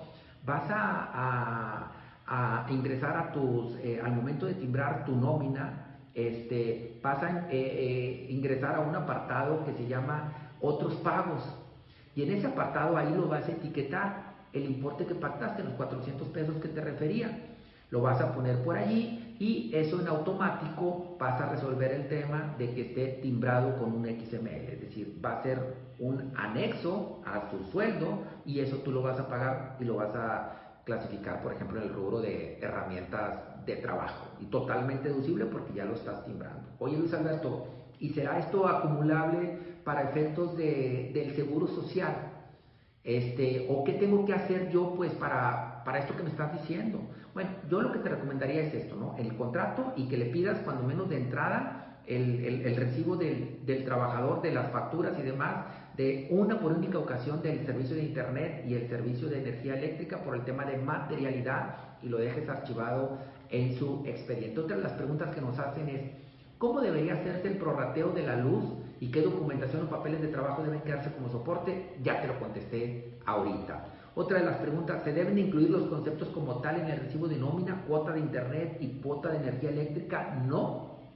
Vas 0.43 0.69
a, 0.69 1.91
a 2.27 2.65
ingresar 2.69 3.15
a 3.15 3.31
tus, 3.31 3.75
eh, 3.77 4.01
al 4.03 4.13
momento 4.13 4.45
de 4.45 4.55
timbrar 4.55 5.05
tu 5.05 5.15
nómina, 5.15 5.99
este, 6.13 6.99
pasan 7.01 7.37
a 7.37 7.47
eh, 7.51 8.27
ingresar 8.29 8.75
a 8.75 8.79
un 8.81 8.95
apartado 8.95 9.63
que 9.65 9.73
se 9.73 9.87
llama 9.87 10.33
otros 10.59 10.95
pagos. 10.95 11.43
Y 12.15 12.23
en 12.23 12.33
ese 12.33 12.47
apartado 12.47 12.97
ahí 12.97 13.13
lo 13.13 13.27
vas 13.27 13.47
a 13.47 13.51
etiquetar 13.51 14.33
el 14.51 14.65
importe 14.65 15.05
que 15.05 15.15
pactaste, 15.15 15.63
los 15.63 15.73
400 15.73 16.27
pesos 16.29 16.55
que 16.57 16.67
te 16.67 16.81
refería. 16.81 17.56
Lo 17.89 18.01
vas 18.01 18.19
a 18.21 18.33
poner 18.33 18.63
por 18.63 18.77
allí 18.77 19.35
y 19.39 19.71
eso 19.73 20.01
en 20.01 20.07
automático 20.07 21.15
pasa 21.17 21.45
a 21.45 21.49
resolver 21.49 21.91
el 21.91 22.07
tema 22.07 22.55
de 22.57 22.73
que 22.73 22.81
esté 22.81 23.19
timbrado 23.21 23.77
con 23.77 23.93
un 23.93 24.05
XML, 24.05 24.73
es 24.73 24.81
decir, 24.81 25.21
va 25.23 25.39
a 25.39 25.43
ser 25.43 25.75
un 25.99 26.33
anexo 26.35 27.21
a 27.25 27.49
su 27.49 27.63
sueldo 27.71 28.23
y 28.45 28.59
eso 28.59 28.77
tú 28.77 28.91
lo 28.91 29.01
vas 29.01 29.19
a 29.19 29.27
pagar 29.27 29.77
y 29.79 29.85
lo 29.85 29.95
vas 29.95 30.13
a 30.15 30.81
clasificar, 30.83 31.41
por 31.41 31.53
ejemplo, 31.53 31.79
en 31.79 31.87
el 31.87 31.93
rubro 31.93 32.19
de 32.19 32.59
herramientas 32.61 33.65
de 33.65 33.75
trabajo 33.75 34.25
y 34.39 34.45
totalmente 34.45 35.09
deducible 35.09 35.45
porque 35.45 35.73
ya 35.73 35.85
lo 35.85 35.93
estás 35.93 36.25
timbrando. 36.25 36.69
Oye 36.79 36.97
Luis 36.97 37.13
Alberto, 37.13 37.67
¿y 37.99 38.09
será 38.09 38.39
esto 38.39 38.67
acumulable 38.67 39.59
para 39.83 40.09
efectos 40.09 40.57
de, 40.57 41.11
del 41.13 41.35
seguro 41.35 41.67
social? 41.67 42.31
Este, 43.03 43.67
¿O 43.69 43.83
qué 43.83 43.93
tengo 43.93 44.25
que 44.25 44.33
hacer 44.33 44.69
yo 44.69 44.93
pues 44.95 45.11
para, 45.13 45.66
para 45.87 45.99
esto 45.99 46.17
que 46.17 46.23
me 46.23 46.31
estás 46.31 46.51
diciendo? 46.51 46.99
Bueno, 47.33 47.49
yo 47.69 47.81
lo 47.81 47.93
que 47.93 47.99
te 47.99 48.09
recomendaría 48.09 48.61
es 48.63 48.73
esto, 48.73 48.97
¿no? 48.97 49.15
El 49.17 49.37
contrato 49.37 49.93
y 49.95 50.09
que 50.09 50.17
le 50.17 50.25
pidas 50.25 50.59
cuando 50.65 50.83
menos 50.83 51.07
de 51.07 51.15
entrada 51.15 52.01
el, 52.05 52.43
el, 52.65 52.75
recibo 52.75 53.15
del, 53.15 53.65
del, 53.65 53.85
trabajador, 53.85 54.41
de 54.41 54.51
las 54.51 54.69
facturas 54.69 55.17
y 55.17 55.21
demás, 55.21 55.63
de 55.95 56.27
una 56.29 56.59
por 56.59 56.73
única 56.73 56.99
ocasión 56.99 57.41
del 57.41 57.65
servicio 57.65 57.95
de 57.95 58.03
Internet 58.03 58.65
y 58.67 58.73
el 58.73 58.89
servicio 58.89 59.29
de 59.29 59.39
energía 59.39 59.77
eléctrica 59.77 60.17
por 60.17 60.35
el 60.35 60.43
tema 60.43 60.65
de 60.65 60.77
materialidad 60.77 61.77
y 62.03 62.09
lo 62.09 62.17
dejes 62.17 62.49
archivado 62.49 63.19
en 63.49 63.77
su 63.77 64.03
expediente. 64.05 64.59
Otra 64.59 64.75
de 64.75 64.83
las 64.83 64.91
preguntas 64.91 65.33
que 65.33 65.39
nos 65.39 65.57
hacen 65.57 65.87
es, 65.87 66.01
¿cómo 66.57 66.81
debería 66.81 67.13
hacerse 67.13 67.47
el 67.47 67.55
prorrateo 67.55 68.09
de 68.09 68.23
la 68.23 68.35
luz 68.35 68.65
y 68.99 69.09
qué 69.09 69.21
documentación 69.21 69.83
o 69.85 69.89
papeles 69.89 70.21
de 70.21 70.27
trabajo 70.27 70.63
deben 70.63 70.81
quedarse 70.81 71.13
como 71.13 71.29
soporte? 71.29 71.95
Ya 72.03 72.19
te 72.19 72.27
lo 72.27 72.37
contesté 72.39 73.19
ahorita. 73.25 73.93
Otra 74.19 74.39
de 74.39 74.45
las 74.45 74.57
preguntas, 74.57 75.03
¿se 75.03 75.13
deben 75.13 75.37
incluir 75.37 75.69
los 75.69 75.89
conceptos 75.89 76.29
como 76.29 76.55
tal 76.55 76.79
en 76.79 76.89
el 76.89 77.01
recibo 77.01 77.27
de 77.27 77.37
nómina, 77.37 77.83
cuota 77.87 78.13
de 78.13 78.19
internet 78.19 78.77
y 78.79 78.99
cuota 78.99 79.29
de 79.29 79.37
energía 79.37 79.69
eléctrica? 79.69 80.43
No. 80.47 81.13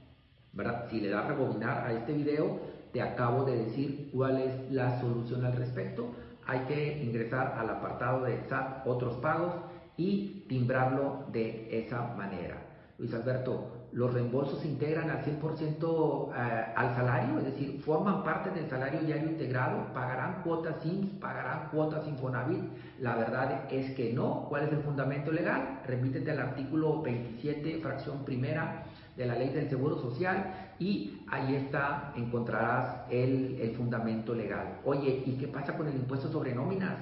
¿Verdad? 0.52 0.86
Si 0.88 1.00
le 1.00 1.08
das 1.08 1.26
rebobinar 1.26 1.84
a 1.84 1.92
este 1.94 2.12
video, 2.12 2.60
te 2.92 3.02
acabo 3.02 3.44
de 3.44 3.64
decir 3.64 4.08
cuál 4.14 4.38
es 4.38 4.70
la 4.70 5.00
solución 5.00 5.44
al 5.44 5.56
respecto. 5.56 6.12
Hay 6.46 6.60
que 6.60 7.02
ingresar 7.02 7.56
al 7.58 7.70
apartado 7.70 8.22
de 8.22 8.38
SAT, 8.48 8.86
otros 8.86 9.16
pagos 9.16 9.52
y 9.96 10.46
timbrarlo 10.48 11.24
de 11.32 11.76
esa 11.84 12.14
manera. 12.14 12.56
Luis 12.98 13.12
Alberto, 13.14 13.81
los 13.92 14.12
reembolsos 14.12 14.60
se 14.60 14.68
integran 14.68 15.10
al 15.10 15.22
100% 15.22 16.30
eh, 16.34 16.72
al 16.74 16.94
salario, 16.96 17.38
es 17.38 17.44
decir, 17.44 17.80
forman 17.82 18.24
parte 18.24 18.50
del 18.50 18.68
salario 18.68 19.00
diario 19.00 19.28
integrado, 19.28 19.92
pagarán 19.92 20.42
cuotas 20.42 20.84
IMSS, 20.84 21.18
pagarán 21.20 21.68
cuotas 21.70 22.06
Infonavit. 22.08 22.64
La 23.00 23.16
verdad 23.16 23.70
es 23.70 23.94
que 23.94 24.12
no. 24.12 24.46
¿Cuál 24.48 24.64
es 24.64 24.72
el 24.72 24.78
fundamento 24.78 25.30
legal? 25.30 25.80
Remítete 25.86 26.30
al 26.30 26.40
artículo 26.40 27.02
27, 27.02 27.80
fracción 27.82 28.24
primera 28.24 28.84
de 29.16 29.26
la 29.26 29.34
ley 29.34 29.50
del 29.50 29.68
Seguro 29.68 29.98
Social 29.98 30.72
y 30.78 31.22
ahí 31.28 31.54
está, 31.54 32.14
encontrarás 32.16 33.02
el, 33.10 33.58
el 33.60 33.72
fundamento 33.76 34.34
legal. 34.34 34.80
Oye, 34.84 35.22
¿y 35.26 35.32
qué 35.32 35.48
pasa 35.48 35.76
con 35.76 35.86
el 35.86 35.94
impuesto 35.94 36.30
sobre 36.30 36.54
nóminas? 36.54 36.96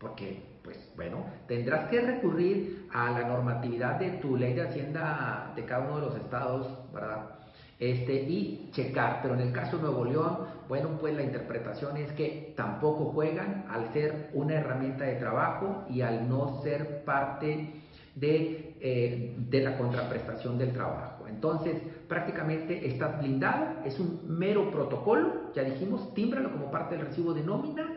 Porque 0.00 0.42
pues 0.64 0.92
bueno, 0.96 1.24
tendrás 1.46 1.88
que 1.88 2.00
recurrir 2.00 2.88
a 2.92 3.10
la 3.10 3.28
normatividad 3.28 3.98
de 3.98 4.10
tu 4.12 4.36
ley 4.36 4.54
de 4.54 4.62
hacienda 4.62 5.52
de 5.54 5.64
cada 5.64 5.86
uno 5.86 6.00
de 6.00 6.06
los 6.06 6.16
estados, 6.16 6.66
¿verdad? 6.92 7.30
Este, 7.78 8.14
y 8.14 8.70
checar, 8.72 9.20
pero 9.22 9.34
en 9.34 9.40
el 9.40 9.52
caso 9.52 9.76
de 9.78 9.84
Nuevo 9.84 10.04
León, 10.04 10.38
bueno, 10.68 10.98
pues 11.00 11.14
la 11.14 11.22
interpretación 11.22 11.96
es 11.96 12.12
que 12.12 12.52
tampoco 12.56 13.06
juegan 13.06 13.64
al 13.70 13.90
ser 13.92 14.30
una 14.34 14.54
herramienta 14.54 15.04
de 15.04 15.16
trabajo 15.16 15.84
y 15.88 16.02
al 16.02 16.28
no 16.28 16.60
ser 16.62 17.04
parte 17.04 17.80
de, 18.14 18.76
eh, 18.80 19.34
de 19.38 19.60
la 19.62 19.78
contraprestación 19.78 20.58
del 20.58 20.72
trabajo. 20.72 21.26
Entonces, 21.26 21.80
prácticamente 22.06 22.86
estás 22.86 23.18
blindado, 23.18 23.82
es 23.86 23.98
un 23.98 24.20
mero 24.28 24.70
protocolo, 24.70 25.52
ya 25.54 25.62
dijimos, 25.62 26.12
tímbralo 26.12 26.52
como 26.52 26.70
parte 26.70 26.96
del 26.96 27.06
recibo 27.06 27.32
de 27.32 27.42
nómina, 27.42 27.89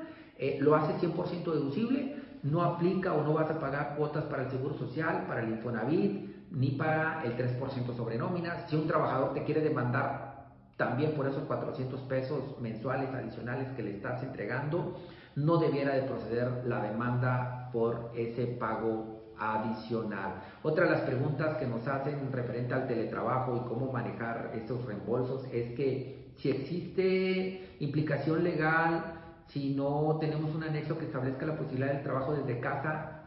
eh, 0.43 0.57
lo 0.59 0.75
hace 0.75 0.93
100% 0.95 1.45
deducible, 1.45 2.15
no 2.43 2.63
aplica 2.63 3.13
o 3.13 3.23
no 3.23 3.33
vas 3.33 3.49
a 3.49 3.61
pagar 3.61 3.95
cuotas 3.95 4.25
para 4.25 4.43
el 4.43 4.51
Seguro 4.51 4.77
Social, 4.77 5.23
para 5.25 5.41
el 5.41 5.51
Infonavit, 5.51 6.51
ni 6.51 6.71
para 6.71 7.23
el 7.23 7.37
3% 7.37 7.95
sobre 7.95 8.17
nóminas. 8.17 8.69
Si 8.69 8.75
un 8.75 8.85
trabajador 8.85 9.33
te 9.33 9.45
quiere 9.45 9.61
demandar 9.61 10.49
también 10.75 11.13
por 11.13 11.27
esos 11.27 11.43
400 11.43 11.97
pesos 12.01 12.59
mensuales 12.59 13.09
adicionales 13.13 13.69
que 13.77 13.83
le 13.83 13.91
estás 13.91 14.21
entregando, 14.21 14.97
no 15.37 15.59
debiera 15.59 15.95
de 15.95 16.01
proceder 16.01 16.65
la 16.65 16.83
demanda 16.83 17.69
por 17.71 18.11
ese 18.13 18.45
pago 18.45 19.31
adicional. 19.39 20.41
Otra 20.61 20.83
de 20.83 20.91
las 20.91 21.01
preguntas 21.03 21.55
que 21.55 21.67
nos 21.67 21.87
hacen 21.87 22.29
referente 22.33 22.73
al 22.73 22.85
teletrabajo 22.85 23.55
y 23.55 23.69
cómo 23.69 23.93
manejar 23.93 24.51
esos 24.55 24.83
reembolsos 24.85 25.45
es 25.53 25.73
que 25.75 26.33
si 26.35 26.49
existe 26.49 27.77
implicación 27.79 28.43
legal 28.43 29.22
si 29.47 29.73
no 29.75 30.17
tenemos 30.19 30.53
un 30.55 30.63
anexo 30.63 30.97
que 30.97 31.05
establezca 31.05 31.45
la 31.45 31.55
posibilidad 31.55 31.93
del 31.93 32.03
trabajo 32.03 32.33
desde 32.33 32.59
casa, 32.59 33.23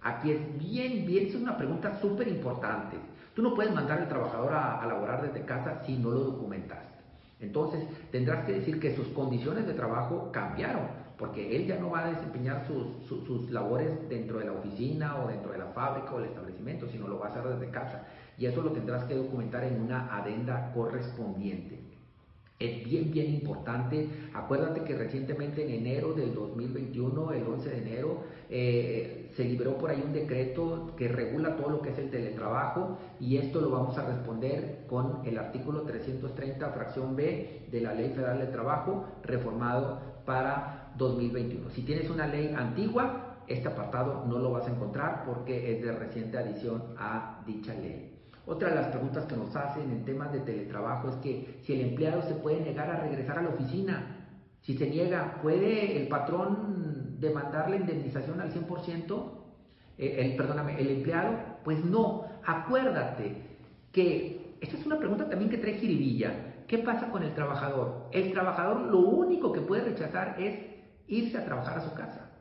aquí 0.00 0.32
es 0.32 0.58
bien, 0.58 1.06
bien, 1.06 1.28
es 1.28 1.34
una 1.34 1.56
pregunta 1.56 2.00
súper 2.00 2.28
importante. 2.28 2.96
Tú 3.34 3.42
no 3.42 3.54
puedes 3.54 3.72
mandar 3.72 4.00
al 4.00 4.08
trabajador 4.08 4.52
a, 4.52 4.84
laborar 4.86 5.22
desde 5.22 5.46
casa 5.46 5.82
si 5.86 5.96
no 5.96 6.10
lo 6.10 6.20
documentaste. 6.20 6.92
Entonces, 7.40 7.84
tendrás 8.10 8.44
que 8.44 8.52
decir 8.52 8.78
que 8.78 8.94
sus 8.94 9.08
condiciones 9.08 9.66
de 9.66 9.74
trabajo 9.74 10.30
cambiaron, 10.32 10.86
porque 11.18 11.56
él 11.56 11.66
ya 11.66 11.78
no 11.78 11.90
va 11.90 12.06
a 12.06 12.10
desempeñar 12.10 12.66
sus, 12.66 13.06
sus, 13.06 13.50
labores 13.50 14.08
dentro 14.08 14.38
de 14.38 14.46
la 14.46 14.52
oficina 14.52 15.16
o 15.22 15.28
dentro 15.28 15.52
de 15.52 15.58
la 15.58 15.66
fábrica 15.66 16.12
o 16.12 16.18
el 16.18 16.26
establecimiento, 16.26 16.88
sino 16.88 17.08
lo 17.08 17.18
va 17.18 17.26
a 17.26 17.30
hacer 17.30 17.44
desde 17.44 17.70
casa. 17.70 18.06
Y 18.38 18.46
eso 18.46 18.62
lo 18.62 18.72
tendrás 18.72 19.04
que 19.04 19.14
documentar 19.14 19.64
en 19.64 19.80
una 19.80 20.14
adenda 20.16 20.72
correspondiente 20.72 21.81
es 22.64 22.84
bien, 22.84 23.10
bien 23.10 23.34
importante. 23.34 24.08
Acuérdate 24.34 24.82
que 24.82 24.96
recientemente 24.96 25.62
en 25.64 25.86
enero 25.86 26.12
del 26.12 26.34
2021, 26.34 27.32
el 27.32 27.42
11 27.44 27.70
de 27.70 27.78
enero, 27.78 28.20
eh, 28.48 29.30
se 29.34 29.44
liberó 29.44 29.78
por 29.78 29.90
ahí 29.90 30.02
un 30.04 30.12
decreto 30.12 30.94
que 30.96 31.08
regula 31.08 31.56
todo 31.56 31.70
lo 31.70 31.82
que 31.82 31.90
es 31.90 31.98
el 31.98 32.10
teletrabajo 32.10 32.98
y 33.18 33.36
esto 33.36 33.60
lo 33.60 33.70
vamos 33.70 33.96
a 33.98 34.06
responder 34.06 34.84
con 34.88 35.20
el 35.24 35.38
artículo 35.38 35.82
330, 35.82 36.70
fracción 36.70 37.16
B 37.16 37.66
de 37.70 37.80
la 37.80 37.94
Ley 37.94 38.10
Federal 38.10 38.38
del 38.38 38.52
Trabajo, 38.52 39.06
reformado 39.22 40.00
para 40.24 40.92
2021. 40.96 41.70
Si 41.70 41.82
tienes 41.82 42.10
una 42.10 42.26
ley 42.26 42.54
antigua, 42.56 43.36
este 43.48 43.68
apartado 43.68 44.24
no 44.26 44.38
lo 44.38 44.52
vas 44.52 44.66
a 44.66 44.70
encontrar 44.70 45.24
porque 45.24 45.72
es 45.72 45.82
de 45.82 45.92
reciente 45.92 46.38
adición 46.38 46.82
a 46.98 47.42
dicha 47.46 47.74
ley. 47.74 48.11
Otra 48.46 48.70
de 48.70 48.74
las 48.74 48.88
preguntas 48.88 49.24
que 49.26 49.36
nos 49.36 49.54
hacen 49.54 49.90
en 49.90 50.04
temas 50.04 50.32
de 50.32 50.40
teletrabajo 50.40 51.08
es 51.08 51.16
que 51.16 51.60
si 51.62 51.74
el 51.74 51.80
empleado 51.82 52.22
se 52.22 52.34
puede 52.34 52.60
negar 52.60 52.90
a 52.90 53.00
regresar 53.00 53.38
a 53.38 53.42
la 53.42 53.50
oficina, 53.50 54.26
si 54.60 54.76
se 54.76 54.90
niega, 54.90 55.38
¿puede 55.42 56.00
el 56.00 56.08
patrón 56.08 57.20
demandar 57.20 57.70
la 57.70 57.76
indemnización 57.76 58.40
al 58.40 58.52
100%? 58.52 59.30
Eh, 59.98 60.16
el, 60.18 60.36
perdóname, 60.36 60.80
el 60.80 60.88
empleado, 60.88 61.36
pues 61.62 61.84
no. 61.84 62.24
Acuérdate 62.44 63.36
que 63.92 64.56
esta 64.60 64.76
es 64.76 64.86
una 64.86 64.98
pregunta 64.98 65.28
también 65.28 65.50
que 65.50 65.58
trae 65.58 65.74
jiribilla. 65.74 66.64
¿Qué 66.66 66.78
pasa 66.78 67.10
con 67.10 67.22
el 67.22 67.34
trabajador? 67.34 68.08
El 68.12 68.32
trabajador 68.32 68.80
lo 68.80 69.00
único 69.00 69.52
que 69.52 69.60
puede 69.60 69.84
rechazar 69.84 70.36
es 70.40 70.58
irse 71.06 71.38
a 71.38 71.44
trabajar 71.44 71.78
a 71.78 71.82
su 71.82 71.94
casa 71.94 72.31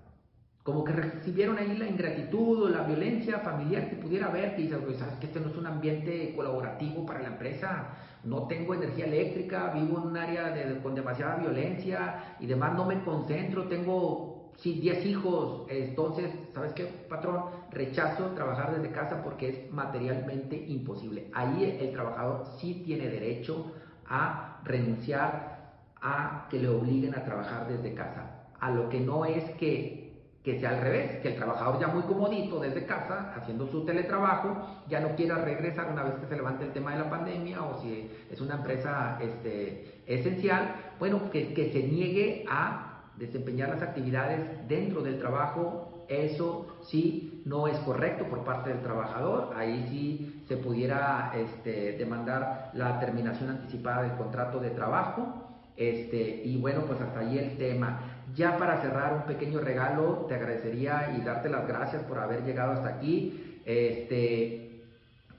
como 0.64 0.84
que 0.84 0.94
recibieron 0.94 1.58
ahí 1.58 1.76
la 1.76 1.88
ingratitud 1.88 2.64
o 2.64 2.70
la 2.70 2.84
violencia 2.84 3.40
familiar 3.40 3.90
que 3.90 3.96
pudiera 3.96 4.28
haber, 4.28 4.56
que 4.56 4.64
dices, 4.64 4.78
pues, 4.86 4.98
sabes 4.98 5.16
que 5.16 5.26
este 5.26 5.40
no 5.40 5.50
es 5.50 5.58
un 5.58 5.66
ambiente 5.66 6.34
colaborativo 6.36 7.06
para 7.06 7.22
la 7.22 7.30
empresa, 7.30 7.90
no 8.24 8.48
tengo 8.48 8.76
energía 8.76 9.06
eléctrica, 9.06 9.72
vivo 9.74 9.98
en 9.98 10.10
un 10.10 10.18
área 10.18 10.54
con 10.84 10.94
demasiada 10.94 11.38
violencia 11.38 12.36
y 12.40 12.46
demás, 12.46 12.76
no 12.76 12.86
me 12.86 13.04
concentro, 13.04 13.68
tengo 13.68 14.52
sí, 14.58 14.80
10 14.80 15.06
hijos, 15.08 15.66
entonces, 15.70 16.32
¿sabes 16.54 16.74
qué, 16.74 16.86
patrón? 16.86 17.46
Rechazo 17.72 18.28
trabajar 18.36 18.76
desde 18.76 18.94
casa 18.94 19.24
porque 19.24 19.50
es 19.50 19.72
materialmente 19.72 20.56
imposible. 20.56 21.32
Ahí 21.34 21.78
el 21.82 21.92
trabajador 21.92 22.46
sí 22.60 22.84
tiene 22.86 23.08
derecho 23.08 23.72
a 24.08 24.60
renunciar 24.64 25.72
a 26.02 26.48
que 26.50 26.60
le 26.60 26.70
obliguen 26.70 27.16
a 27.16 27.24
trabajar 27.24 27.68
desde 27.68 27.96
casa. 27.96 28.46
A 28.60 28.70
lo 28.70 28.90
que 28.90 29.00
no 29.00 29.26
es 29.26 29.44
que 29.56 30.01
que 30.44 30.60
sea 30.60 30.72
al 30.72 30.82
revés, 30.82 31.20
que 31.22 31.30
el 31.30 31.36
trabajador 31.36 31.80
ya 31.80 31.88
muy 31.88 32.02
comodito 32.04 32.60
desde 32.60 32.86
casa, 32.86 33.34
haciendo 33.36 33.68
su 33.68 33.86
teletrabajo, 33.86 34.84
ya 34.90 35.00
no 35.00 35.16
quiera 35.16 35.36
regresar 35.36 35.92
una 35.92 36.04
vez 36.04 36.16
que 36.16 36.26
se 36.28 36.36
levante 36.36 36.66
el 36.66 36.74
tema 36.74 36.94
de 36.94 37.00
la 37.00 37.10
pandemia 37.10 37.62
o 37.64 37.80
si 37.82 38.10
es 38.30 38.42
una 38.42 38.56
empresa 38.56 39.20
este, 39.22 40.02
esencial, 40.08 40.76
bueno, 40.98 41.30
que, 41.32 41.54
que 41.54 41.72
se 41.72 41.84
niegue 41.84 42.46
a 42.50 42.92
desempeñar 43.18 43.70
las 43.70 43.84
actividades 43.84 44.68
dentro 44.68 45.02
del 45.02 45.20
trabajo 45.20 46.06
Eso 46.10 46.80
sí 46.90 47.44
no 47.46 47.68
es 47.68 47.78
correcto 47.80 48.26
por 48.26 48.44
parte 48.44 48.70
del 48.70 48.82
trabajador. 48.82 49.54
Ahí 49.56 49.88
sí 49.90 50.44
se 50.48 50.58
pudiera 50.58 51.32
este, 51.34 51.94
demandar 51.94 52.72
la 52.74 53.00
terminación 53.00 53.50
anticipada 53.50 54.02
del 54.04 54.18
contrato 54.18 54.60
de 54.60 54.72
trabajo. 54.72 55.48
Este, 55.78 56.42
y 56.44 56.60
bueno, 56.60 56.82
pues 56.86 57.00
hasta 57.00 57.20
ahí 57.20 57.38
el 57.38 57.58
tema. 57.58 58.11
Ya 58.36 58.58
para 58.58 58.82
cerrar 58.82 59.14
un 59.14 59.24
pequeño 59.24 59.60
regalo, 59.60 60.26
te 60.28 60.36
agradecería 60.36 61.16
y 61.18 61.22
darte 61.22 61.50
las 61.50 61.68
gracias 61.68 62.04
por 62.04 62.20
haber 62.20 62.44
llegado 62.44 62.74
hasta 62.74 62.90
aquí. 62.90 63.62
Este, 63.66 64.84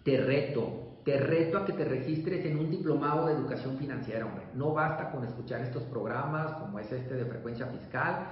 te 0.05 0.17
reto, 0.19 0.99
te 1.05 1.19
reto 1.19 1.59
a 1.59 1.65
que 1.65 1.73
te 1.73 1.85
registres 1.85 2.45
en 2.45 2.59
un 2.59 2.71
diplomado 2.71 3.27
de 3.27 3.35
educación 3.35 3.77
financiera, 3.79 4.27
hombre. 4.27 4.45
No 4.55 4.73
basta 4.73 5.11
con 5.11 5.25
escuchar 5.25 5.63
estos 5.63 5.85
programas 5.85 6.53
como 6.55 6.79
es 6.79 6.91
este 6.91 7.15
de 7.15 7.25
frecuencia 7.25 7.67
fiscal. 7.67 8.27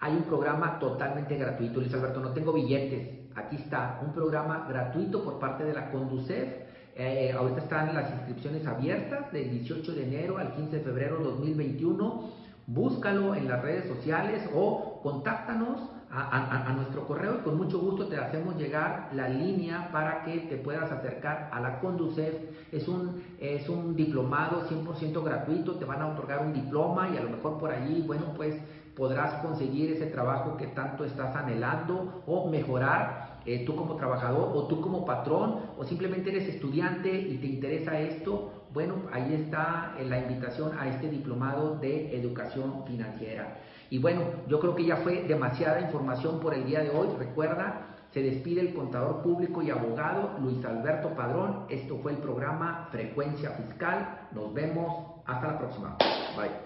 Hay 0.00 0.12
un 0.12 0.24
programa 0.24 0.78
totalmente 0.78 1.36
gratuito, 1.36 1.80
Luis 1.80 1.92
Alberto, 1.94 2.20
no 2.20 2.30
tengo 2.30 2.52
billetes. 2.52 3.30
Aquí 3.34 3.56
está, 3.56 4.00
un 4.04 4.12
programa 4.12 4.66
gratuito 4.68 5.22
por 5.22 5.38
parte 5.38 5.64
de 5.64 5.74
la 5.74 5.90
Conducef. 5.90 6.48
Eh, 6.94 7.32
ahorita 7.32 7.60
están 7.60 7.94
las 7.94 8.10
inscripciones 8.10 8.66
abiertas 8.66 9.30
del 9.30 9.50
18 9.50 9.92
de 9.92 10.04
enero 10.04 10.38
al 10.38 10.54
15 10.54 10.76
de 10.76 10.82
febrero 10.82 11.18
de 11.18 11.24
2021. 11.24 12.45
Búscalo 12.66 13.34
en 13.34 13.46
las 13.46 13.62
redes 13.62 13.86
sociales 13.86 14.48
o 14.54 15.00
contáctanos 15.02 15.80
a, 16.10 16.72
nuestro 16.74 17.06
correo 17.06 17.36
y 17.36 17.42
con 17.42 17.56
mucho 17.56 17.78
gusto 17.78 18.06
te 18.06 18.16
hacemos 18.16 18.56
llegar 18.56 19.10
la 19.12 19.28
línea 19.28 19.90
para 19.92 20.24
que 20.24 20.38
te 20.38 20.56
puedas 20.56 20.90
acercar 20.90 21.50
a 21.52 21.60
la 21.60 21.78
Conducef. 21.80 22.34
Es 22.72 22.88
un, 22.88 23.22
es 23.38 23.68
un 23.68 23.94
diplomado 23.94 24.62
100% 24.68 25.22
gratuito, 25.22 25.76
te 25.76 25.84
van 25.84 26.02
a 26.02 26.08
otorgar 26.08 26.44
un 26.44 26.54
diploma 26.54 27.10
y 27.12 27.16
a 27.16 27.22
lo 27.22 27.30
mejor 27.30 27.58
por 27.58 27.70
allí, 27.70 28.02
bueno, 28.06 28.32
pues 28.34 28.56
podrás 28.96 29.34
conseguir 29.42 29.92
ese 29.92 30.06
trabajo 30.06 30.56
que 30.56 30.68
tanto 30.68 31.04
estás 31.04 31.36
anhelando 31.36 32.22
o 32.26 32.48
mejorar 32.48 33.36
eh, 33.44 33.64
tú 33.64 33.76
como 33.76 33.94
trabajador 33.94 34.50
o 34.54 34.66
tú 34.66 34.80
como 34.80 35.04
patrón 35.04 35.60
o 35.78 35.84
simplemente 35.84 36.30
eres 36.30 36.48
estudiante 36.48 37.12
y 37.12 37.36
te 37.36 37.46
interesa 37.46 38.00
esto, 38.00 38.55
bueno, 38.76 38.96
ahí 39.10 39.32
está 39.32 39.94
eh, 39.98 40.04
la 40.04 40.18
invitación 40.18 40.78
a 40.78 40.86
este 40.86 41.08
diplomado 41.08 41.78
de 41.78 42.14
educación 42.14 42.84
financiera. 42.86 43.56
Y 43.88 43.96
bueno, 43.96 44.20
yo 44.48 44.60
creo 44.60 44.74
que 44.74 44.84
ya 44.84 44.96
fue 44.96 45.22
demasiada 45.22 45.80
información 45.80 46.40
por 46.40 46.52
el 46.52 46.66
día 46.66 46.80
de 46.80 46.90
hoy. 46.90 47.08
Recuerda, 47.18 47.96
se 48.12 48.20
despide 48.20 48.60
el 48.60 48.74
contador 48.74 49.22
público 49.22 49.62
y 49.62 49.70
abogado 49.70 50.36
Luis 50.42 50.62
Alberto 50.62 51.08
Padrón. 51.16 51.64
Esto 51.70 51.96
fue 52.02 52.12
el 52.12 52.18
programa 52.18 52.88
Frecuencia 52.92 53.52
Fiscal. 53.52 54.28
Nos 54.32 54.52
vemos. 54.52 55.22
Hasta 55.24 55.52
la 55.52 55.58
próxima. 55.58 55.96
Bye. 56.36 56.65